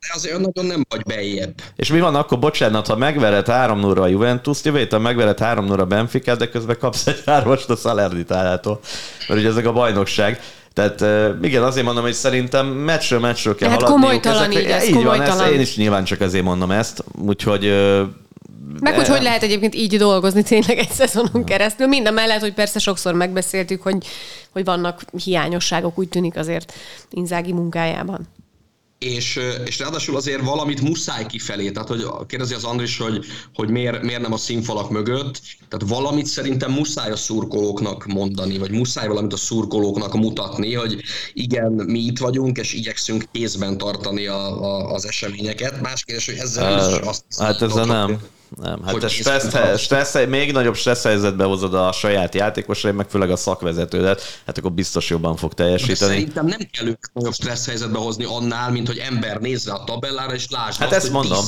[0.00, 1.54] de azért nagyon nem vagy bejebb.
[1.76, 5.64] És mi van akkor, bocsánat, ha megvered 3 0 a Juventus, jövő héten megvered 3
[5.64, 8.80] 0 a Benfica, de közben kapsz egy 3 a Salernitánától,
[9.28, 10.40] mert ugye ezek a bajnokság.
[10.72, 11.04] Tehát
[11.42, 14.02] igen, azért mondom, hogy szerintem meccsről meccsről kell hát haladni.
[14.02, 17.62] Komolytalan így, ez, így van, ezt, én is nyilván csak ezért mondom ezt, úgyhogy
[18.80, 21.86] meg hogy hogy lehet egyébként így dolgozni tényleg egy szezonon keresztül.
[21.86, 24.06] Minden mellett, hogy persze sokszor megbeszéltük, hogy,
[24.52, 26.72] hogy vannak hiányosságok, úgy tűnik azért
[27.10, 28.28] Inzági munkájában
[28.98, 33.24] és, és ráadásul azért valamit muszáj kifelé, tehát hogy kérdezi az Andris, hogy,
[33.54, 38.70] hogy miért, miért nem a színfalak mögött, tehát valamit szerintem muszáj a szurkolóknak mondani, vagy
[38.70, 44.62] muszáj valamit a szurkolóknak mutatni, hogy igen, mi itt vagyunk, és igyekszünk kézben tartani a,
[44.62, 45.80] a, az eseményeket.
[45.80, 48.20] Más kérdés, hogy ezzel uh, is azt Hát ezzel nem.
[48.56, 53.30] Nem, hát te stressz, stressz, még nagyobb stressz helyzetbe hozod a saját játékosai, meg főleg
[53.30, 55.98] a szakvezetődet, hát akkor biztos jobban fog teljesíteni.
[55.98, 59.84] De szerintem nem kell őket nagyobb stressz helyzetbe hozni annál, mint hogy ember nézze a
[59.84, 61.44] tabellára, és lásd hát azt, ezt mondom.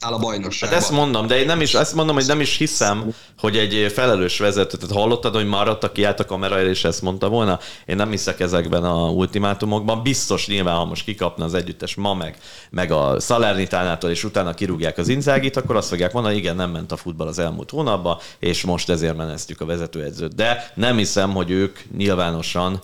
[0.00, 0.78] a bajnokságban.
[0.78, 3.92] Hát ezt mondom, de én nem is, ezt mondom, hogy nem is hiszem, hogy egy
[3.92, 7.58] felelős vezető, tehát hallottad, hogy maradt ki át a kamera, és ezt mondta volna?
[7.86, 10.02] Én nem hiszek ezekben a ultimátumokban.
[10.02, 12.38] Biztos nyilván, ha most kikapna az együttes ma meg,
[12.70, 16.92] meg a Salernitánától, és utána kirúgják az Inzágit, akkor azt fogják mondani, igen, nem ment
[16.92, 20.34] a futball az elmúlt hónapban, és most ezért menesztjük a vezetőedzőt.
[20.34, 22.82] De nem hiszem, hogy ők nyilvánosan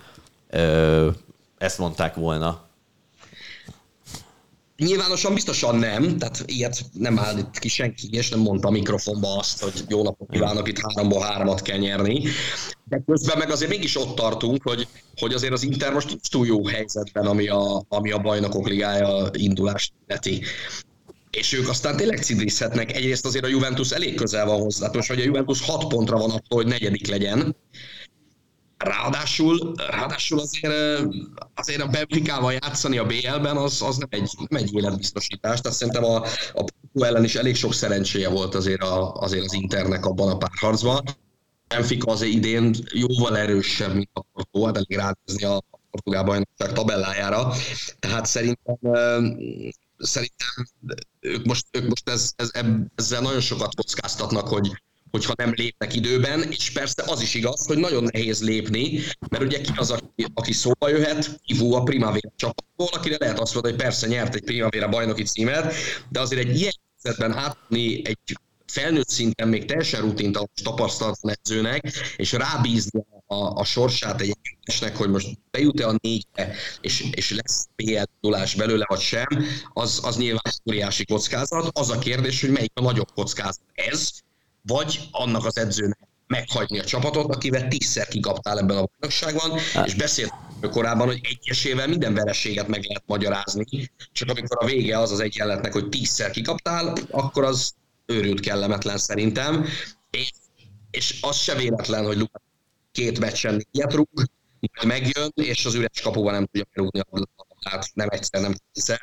[0.51, 1.11] ö,
[1.59, 2.65] ezt mondták volna.
[4.77, 9.63] Nyilvánosan biztosan nem, tehát ilyet nem állít ki senki, és nem mondta a mikrofonba azt,
[9.63, 12.23] hogy jó napot kívánok, itt háromból háromat kell nyerni.
[12.85, 16.47] De közben meg azért mégis ott tartunk, hogy, hogy azért az Inter most nincs túl
[16.47, 20.43] jó helyzetben, ami a, ami a bajnokok ligája indulást illeti
[21.37, 22.97] és ők aztán tényleg cidrizhetnek.
[22.97, 26.31] Egyrészt azért a Juventus elég közel van hozzá, most hogy a Juventus 6 pontra van
[26.31, 27.57] attól, hogy negyedik legyen.
[28.77, 31.07] Ráadásul, ráadásul azért,
[31.55, 35.61] azért a Benficával játszani a BL-ben az, az nem, egy, nem egy életbiztosítás.
[35.61, 36.17] Tehát szerintem a,
[36.53, 40.37] a Porto ellen is elég sok szerencséje volt azért, a, azért az Internek abban a
[40.37, 41.03] párharcban.
[41.69, 47.53] Benfica azért idén jóval erősebb, mint a Porto, hát elég ránézni a portugál bajnokság tabellájára.
[47.99, 48.79] Tehát szerintem
[49.99, 50.67] szerintem
[51.21, 52.51] ők most, ők most ez, ez,
[52.95, 57.79] ezzel nagyon sokat kockáztatnak, hogy, hogyha nem lépnek időben, és persze az is igaz, hogy
[57.79, 62.89] nagyon nehéz lépni, mert ugye ki az, aki, aki szóba jöhet, Ivo a Primavera csapatból,
[62.93, 65.75] akire lehet azt mondani, hogy persze nyert egy Primavera bajnoki címet,
[66.09, 66.73] de azért egy ilyen
[67.03, 68.19] helyzetben átni egy
[68.67, 75.11] felnőtt szinten még teljesen rutint tapasztalt edzőnek, és rábízni a, a sorsát egy egyesnek, hogy
[75.11, 79.27] most bejut-e a négyre, és, és lesz PL tudulás belőle, vagy sem,
[79.73, 81.79] az, az nyilván óriási kockázat.
[81.79, 84.11] Az a kérdés, hogy melyik a nagyobb kockázat ez,
[84.63, 90.33] vagy annak az edzőnek meghagyni a csapatot, akivel tízszer kikaptál ebben a bajnokságban, és beszélt
[90.71, 95.73] korábban, hogy egyesével minden vereséget meg lehet magyarázni, csak amikor a vége az az egyenletnek,
[95.73, 97.75] hogy tízszer kikaptál, akkor az
[98.07, 99.67] őrült kellemetlen szerintem,
[100.11, 100.31] és,
[100.91, 102.46] és az se véletlen, hogy Lukaku
[102.97, 104.09] két meccsen ilyet rúg,
[104.61, 109.01] majd megjön, és az üres kapuban nem tudja merúgni a labdát, nem egyszer, nem egyszer.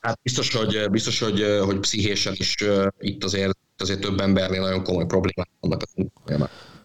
[0.00, 2.54] Hát biztos, hogy, biztos, hogy, hogy pszichésen is
[2.98, 5.82] itt azért, azért több embernél nagyon komoly problémák vannak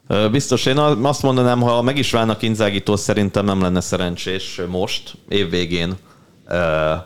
[0.07, 5.17] a Biztos, én azt mondanám, ha meg is válnak Inzágitól, szerintem nem lenne szerencsés most,
[5.27, 5.97] évvégén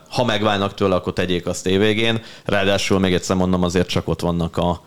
[0.09, 2.21] ha megválnak tőle, akkor tegyék azt évvégén.
[2.45, 4.81] Ráadásul még egyszer mondom, azért csak ott vannak a,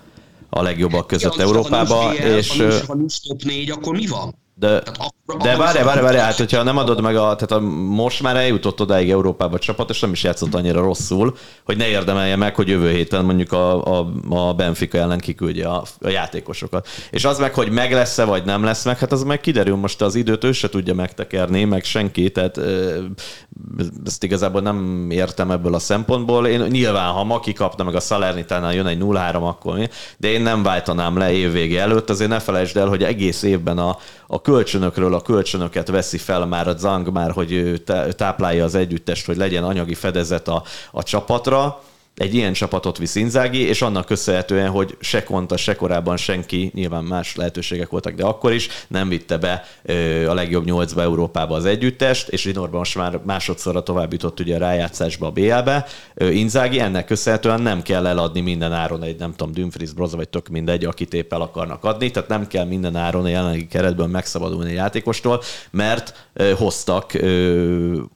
[0.48, 2.14] a legjobbak között ja, Európában.
[2.14, 4.44] És, ha nincs, top 4, akkor mi van?
[4.58, 4.82] De,
[5.42, 8.80] de várj, várj, várj, hát hogyha nem adod meg a, tehát a, most már eljutott
[8.80, 12.68] odáig Európába a csapat, és nem is játszott annyira rosszul, hogy ne érdemelje meg, hogy
[12.68, 16.88] jövő héten mondjuk a, a, a Benfica ellen kiküldje a, a játékosokat.
[17.10, 20.02] És az meg, hogy meg lesz-e, vagy nem lesz meg, hát az meg kiderül most
[20.02, 22.60] az időt, ő se tudja megtekerni, meg senki, tehát
[24.04, 26.46] ezt igazából nem értem ebből a szempontból.
[26.46, 30.42] Én nyilván, ha ma kikapna meg a Salernitánál jön egy 0-3, akkor mi, de én
[30.42, 33.96] nem váltanám le évvége előtt, azért ne felejtsd el, hogy egész évben a,
[34.26, 37.76] a kölcsönökről a kölcsönöket veszi fel már a Zang, már hogy ő
[38.16, 41.80] táplálja az együttest, hogy legyen anyagi fedezet a, a csapatra,
[42.16, 47.04] egy ilyen csapatot visz Inzági, és annak köszönhetően, hogy se Konta, se korábban senki, nyilván
[47.04, 49.64] más lehetőségek voltak, de akkor is nem vitte be
[50.28, 54.58] a legjobb nyolcba Európába az együttest, és Linorban most már másodszorra tovább jutott ugye a
[54.58, 55.86] rájátszásba a BL-be.
[56.30, 60.48] Inzági ennek köszönhetően nem kell eladni minden áron egy, nem tudom, Dumfries, Broza, vagy tök
[60.48, 64.70] mindegy, akit épp el akarnak adni, tehát nem kell minden áron a jelenlegi keretből megszabadulni
[64.70, 67.12] a játékostól, mert hoztak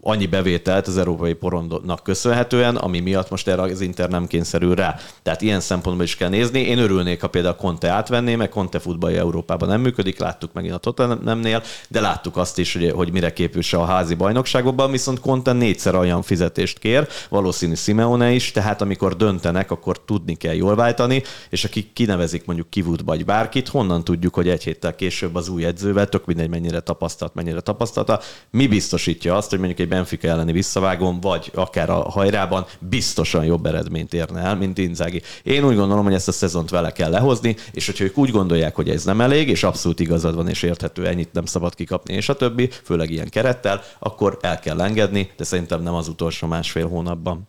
[0.00, 4.96] annyi bevételt az európai porondnak köszönhetően, ami miatt most erre az Inter nem kényszerül rá.
[5.22, 6.60] Tehát ilyen szempontból is kell nézni.
[6.60, 10.78] Én örülnék, ha például Conte átvenné, meg Conte futballja Európában nem működik, láttuk megint a
[10.78, 15.94] Tottenhamnél, de láttuk azt is, hogy, hogy mire képül a házi bajnokságokban, viszont Conte négyszer
[15.94, 21.64] olyan fizetést kér, valószínű Simeone is, tehát amikor döntenek, akkor tudni kell jól váltani, és
[21.64, 26.08] akik kinevezik mondjuk kivút vagy bárkit, honnan tudjuk, hogy egy héttel később az új edzővel,
[26.08, 28.20] tök mindegy mennyire tapasztalt, mennyire tapasztalta,
[28.50, 33.66] mi biztosítja azt, hogy mondjuk egy Benfica elleni visszavágom, vagy akár a hajrában biztosan jobb
[33.80, 35.22] eredményt érne el, mint Inzági.
[35.42, 38.74] Én úgy gondolom, hogy ezt a szezont vele kell lehozni, és hogyha ők úgy gondolják,
[38.74, 42.28] hogy ez nem elég, és abszolút igazad van, és érthető, ennyit nem szabad kikapni, és
[42.28, 46.88] a többi, főleg ilyen kerettel, akkor el kell engedni, de szerintem nem az utolsó másfél
[46.88, 47.48] hónapban.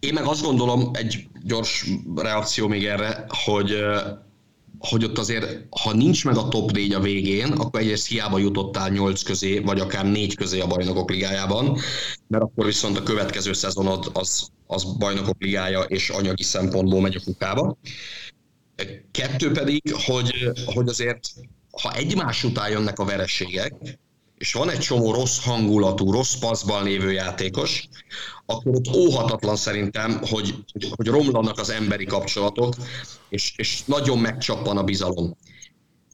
[0.00, 1.86] Én meg azt gondolom, egy gyors
[2.16, 3.76] reakció még erre, hogy
[4.78, 8.88] hogy ott azért, ha nincs meg a top 4 a végén, akkor egyrészt hiába jutottál
[8.88, 11.78] 8 közé, vagy akár 4 közé a bajnokok ligájában,
[12.26, 17.24] mert akkor viszont a következő szezonod az az bajnokok ligája és anyagi szempontból megy a
[17.24, 17.78] kukába.
[19.10, 21.28] Kettő pedig, hogy, hogy azért,
[21.82, 23.98] ha egymás után jönnek a vereségek,
[24.38, 27.88] és van egy csomó rossz hangulatú, rossz paszban lévő játékos,
[28.46, 30.54] akkor ott óhatatlan szerintem, hogy,
[30.96, 32.74] hogy romlanak az emberi kapcsolatok,
[33.28, 35.36] és, és nagyon megcsappan a bizalom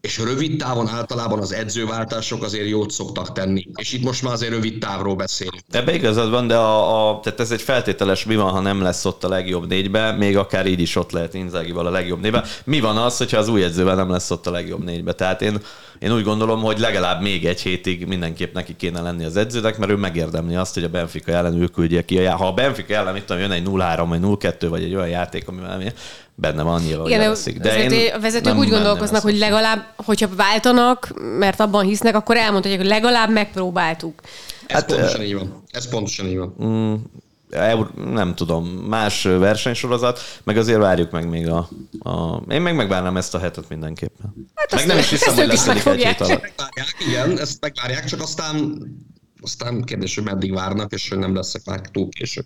[0.02, 3.66] és rövid távon általában az edzőváltások azért jót szoktak tenni.
[3.74, 5.62] És itt most már azért rövid távról beszélünk.
[5.70, 9.04] Ebbe igazad van, de a, a, tehát ez egy feltételes mi van, ha nem lesz
[9.04, 12.44] ott a legjobb négybe, még akár így is ott lehet Inzágival a legjobb négybe.
[12.64, 15.12] Mi van az, hogyha az új edzővel nem lesz ott a legjobb négybe?
[15.12, 15.60] Tehát én,
[15.98, 19.90] én úgy gondolom, hogy legalább még egy hétig mindenképp neki kéne lenni az edzőnek, mert
[19.90, 22.24] ő megérdemli azt, hogy a Benfica ellen ő küldje ki.
[22.24, 25.82] Ha a Benfica ellen, tudom, jön egy 0-3 vagy 0-2, vagy egy olyan játék, amivel
[26.34, 31.12] benne van annyira, Igen, hogy De én a vezetők úgy gondolkoznak, hogy legalább, hogyha váltanak,
[31.38, 34.20] mert abban hisznek, akkor elmondhatják, hogy legalább megpróbáltuk.
[34.66, 35.62] Ez hát, pontosan így van.
[35.70, 36.54] Ez pontosan így van.
[36.64, 36.94] Mm,
[38.12, 41.68] nem tudom, más versenysorozat, meg azért várjuk meg még a...
[41.98, 44.48] a én meg megvárnám ezt a hetet mindenképpen.
[44.54, 46.52] Hát meg nem is hiszem, hogy lesz egy hét alatt.
[47.08, 48.82] Igen, ezt megvárják, csak aztán,
[49.40, 52.44] aztán kérdés, hogy meddig várnak, és hogy nem leszek már túl késő.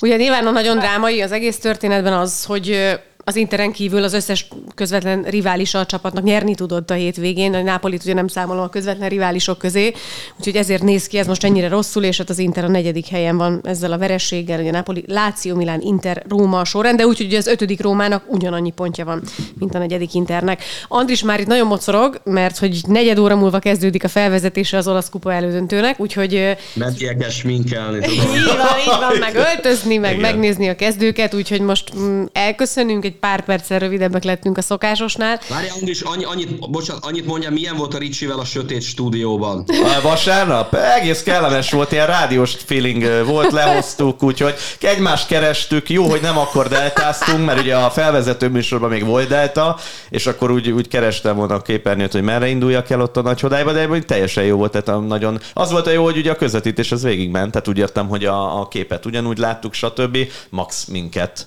[0.00, 4.48] Ugye nyilván a nagyon drámai az egész történetben az, hogy az Interen kívül az összes
[4.74, 9.08] közvetlen riválisa a csapatnak nyerni tudott a hétvégén, a Nápolit ugye nem számolom a közvetlen
[9.08, 9.92] riválisok közé,
[10.38, 13.36] úgyhogy ezért néz ki ez most ennyire rosszul, és hát az Inter a negyedik helyen
[13.36, 17.46] van ezzel a verességgel, ugye Napoli, Láció, Milán, Inter, Róma a sorrend, de úgyhogy az
[17.46, 19.22] ötödik Rómának ugyanannyi pontja van,
[19.58, 20.62] mint a negyedik Internek.
[20.88, 25.08] Andris már itt nagyon mocorog, mert hogy negyed óra múlva kezdődik a felvezetése az olasz
[25.08, 26.56] kupa elődöntőnek, úgyhogy...
[26.74, 28.34] Menjél kell sminkelni, tudom.
[28.34, 30.22] Így van, így van, meg öltözni, meg Igen.
[30.22, 35.40] megnézni a kezdőket, úgyhogy most mm, elköszönünk, egy pár perccel rövidebbek lettünk a szokásosnál.
[35.48, 39.64] Várj, Andris, annyi, annyit, bocsánat, annyit mondja, milyen volt a Ricsivel a sötét stúdióban?
[39.98, 40.74] A vasárnap?
[40.74, 46.68] Egész kellemes volt, ilyen rádiós feeling volt, lehoztuk, úgyhogy egymást kerestük, jó, hogy nem akkor
[46.68, 49.76] deltáztunk, mert ugye a felvezető műsorban még volt delta,
[50.10, 53.40] és akkor úgy, úgy kerestem volna a képernyőt, hogy merre induljak el ott a nagy
[53.40, 56.92] hodályba, de teljesen jó volt, tehát nagyon, az volt a jó, hogy ugye a közvetítés
[56.92, 60.18] az végigment, tehát úgy értem, hogy a, a képet ugyanúgy láttuk, stb.
[60.48, 61.46] Max minket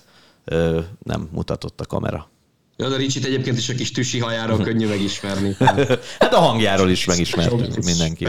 [1.04, 2.30] nem mutatott a kamera.
[2.82, 5.56] Ja, de Ricsit egyébként is a kis tüsi hajáról könnyű megismerni.
[6.20, 8.28] hát a hangjáról is megismertünk mindenki.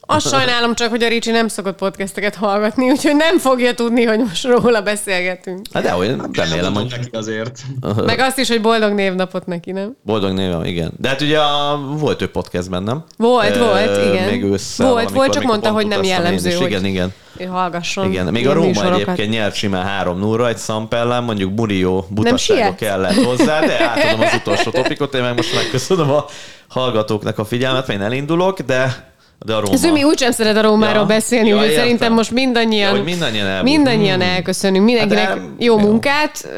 [0.00, 4.18] Azt sajnálom csak, hogy a Ricsi nem szokott podcasteket hallgatni, úgyhogy nem fogja tudni, hogy
[4.18, 5.66] most róla beszélgetünk.
[5.72, 6.86] Hát de olyan, hát remélem, hogy...
[6.90, 7.62] Neki azért.
[8.04, 9.96] Meg azt is, hogy boldog névnapot neki, nem?
[10.02, 10.92] Boldog névnap, igen.
[10.96, 13.04] De hát ugye a, volt ő podcastben, nem?
[13.16, 14.28] Volt, e, volt, igen.
[14.28, 16.50] Még ősszel, volt, volt, csak mondta, hogy nem jellemző.
[16.50, 16.66] Hogy...
[16.66, 17.12] Igen, igen
[17.44, 18.10] hallgasson.
[18.10, 19.00] Igen, még a Róma műsorokat.
[19.00, 24.34] egyébként nyert simán 3 0 egy szampellán, mondjuk Murió butasága kellett hozzá, de átadom az
[24.34, 26.24] utolsó topikot, én meg most megköszönöm a
[26.68, 29.12] hallgatóknak a figyelmet, mert én elindulok, de
[29.44, 29.76] de a Róma...
[29.76, 31.06] Zümi úgysem szeret a Rómáról ja.
[31.06, 34.30] beszélni, ja, úgyhogy szerintem most mindannyian, ja, mindannyian, mindannyian hmm.
[34.30, 34.84] elköszönünk.
[34.84, 36.48] Mindenkinek hát jó, jó munkát.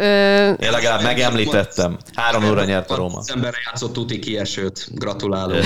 [0.61, 1.97] Én legalább megemlítettem.
[2.15, 3.19] Három óra nyert a Róma.
[3.19, 4.89] Az emberre játszott tuti kiesőt.
[4.95, 5.65] Gratulálok.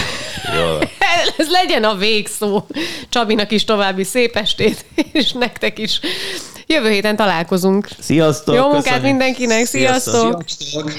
[0.57, 0.79] jó.
[1.39, 2.67] Ez legyen a végszó.
[3.09, 6.01] Csabinak is további szép estét, és nektek is.
[6.67, 7.89] Jövő héten találkozunk.
[7.99, 8.55] Sziasztok!
[8.55, 9.05] Jó munkát köszönjük.
[9.05, 10.45] mindenkinek, sziasztok!
[10.47, 10.93] sziasztok.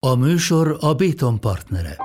[0.00, 1.96] A műsor a Béton partnere.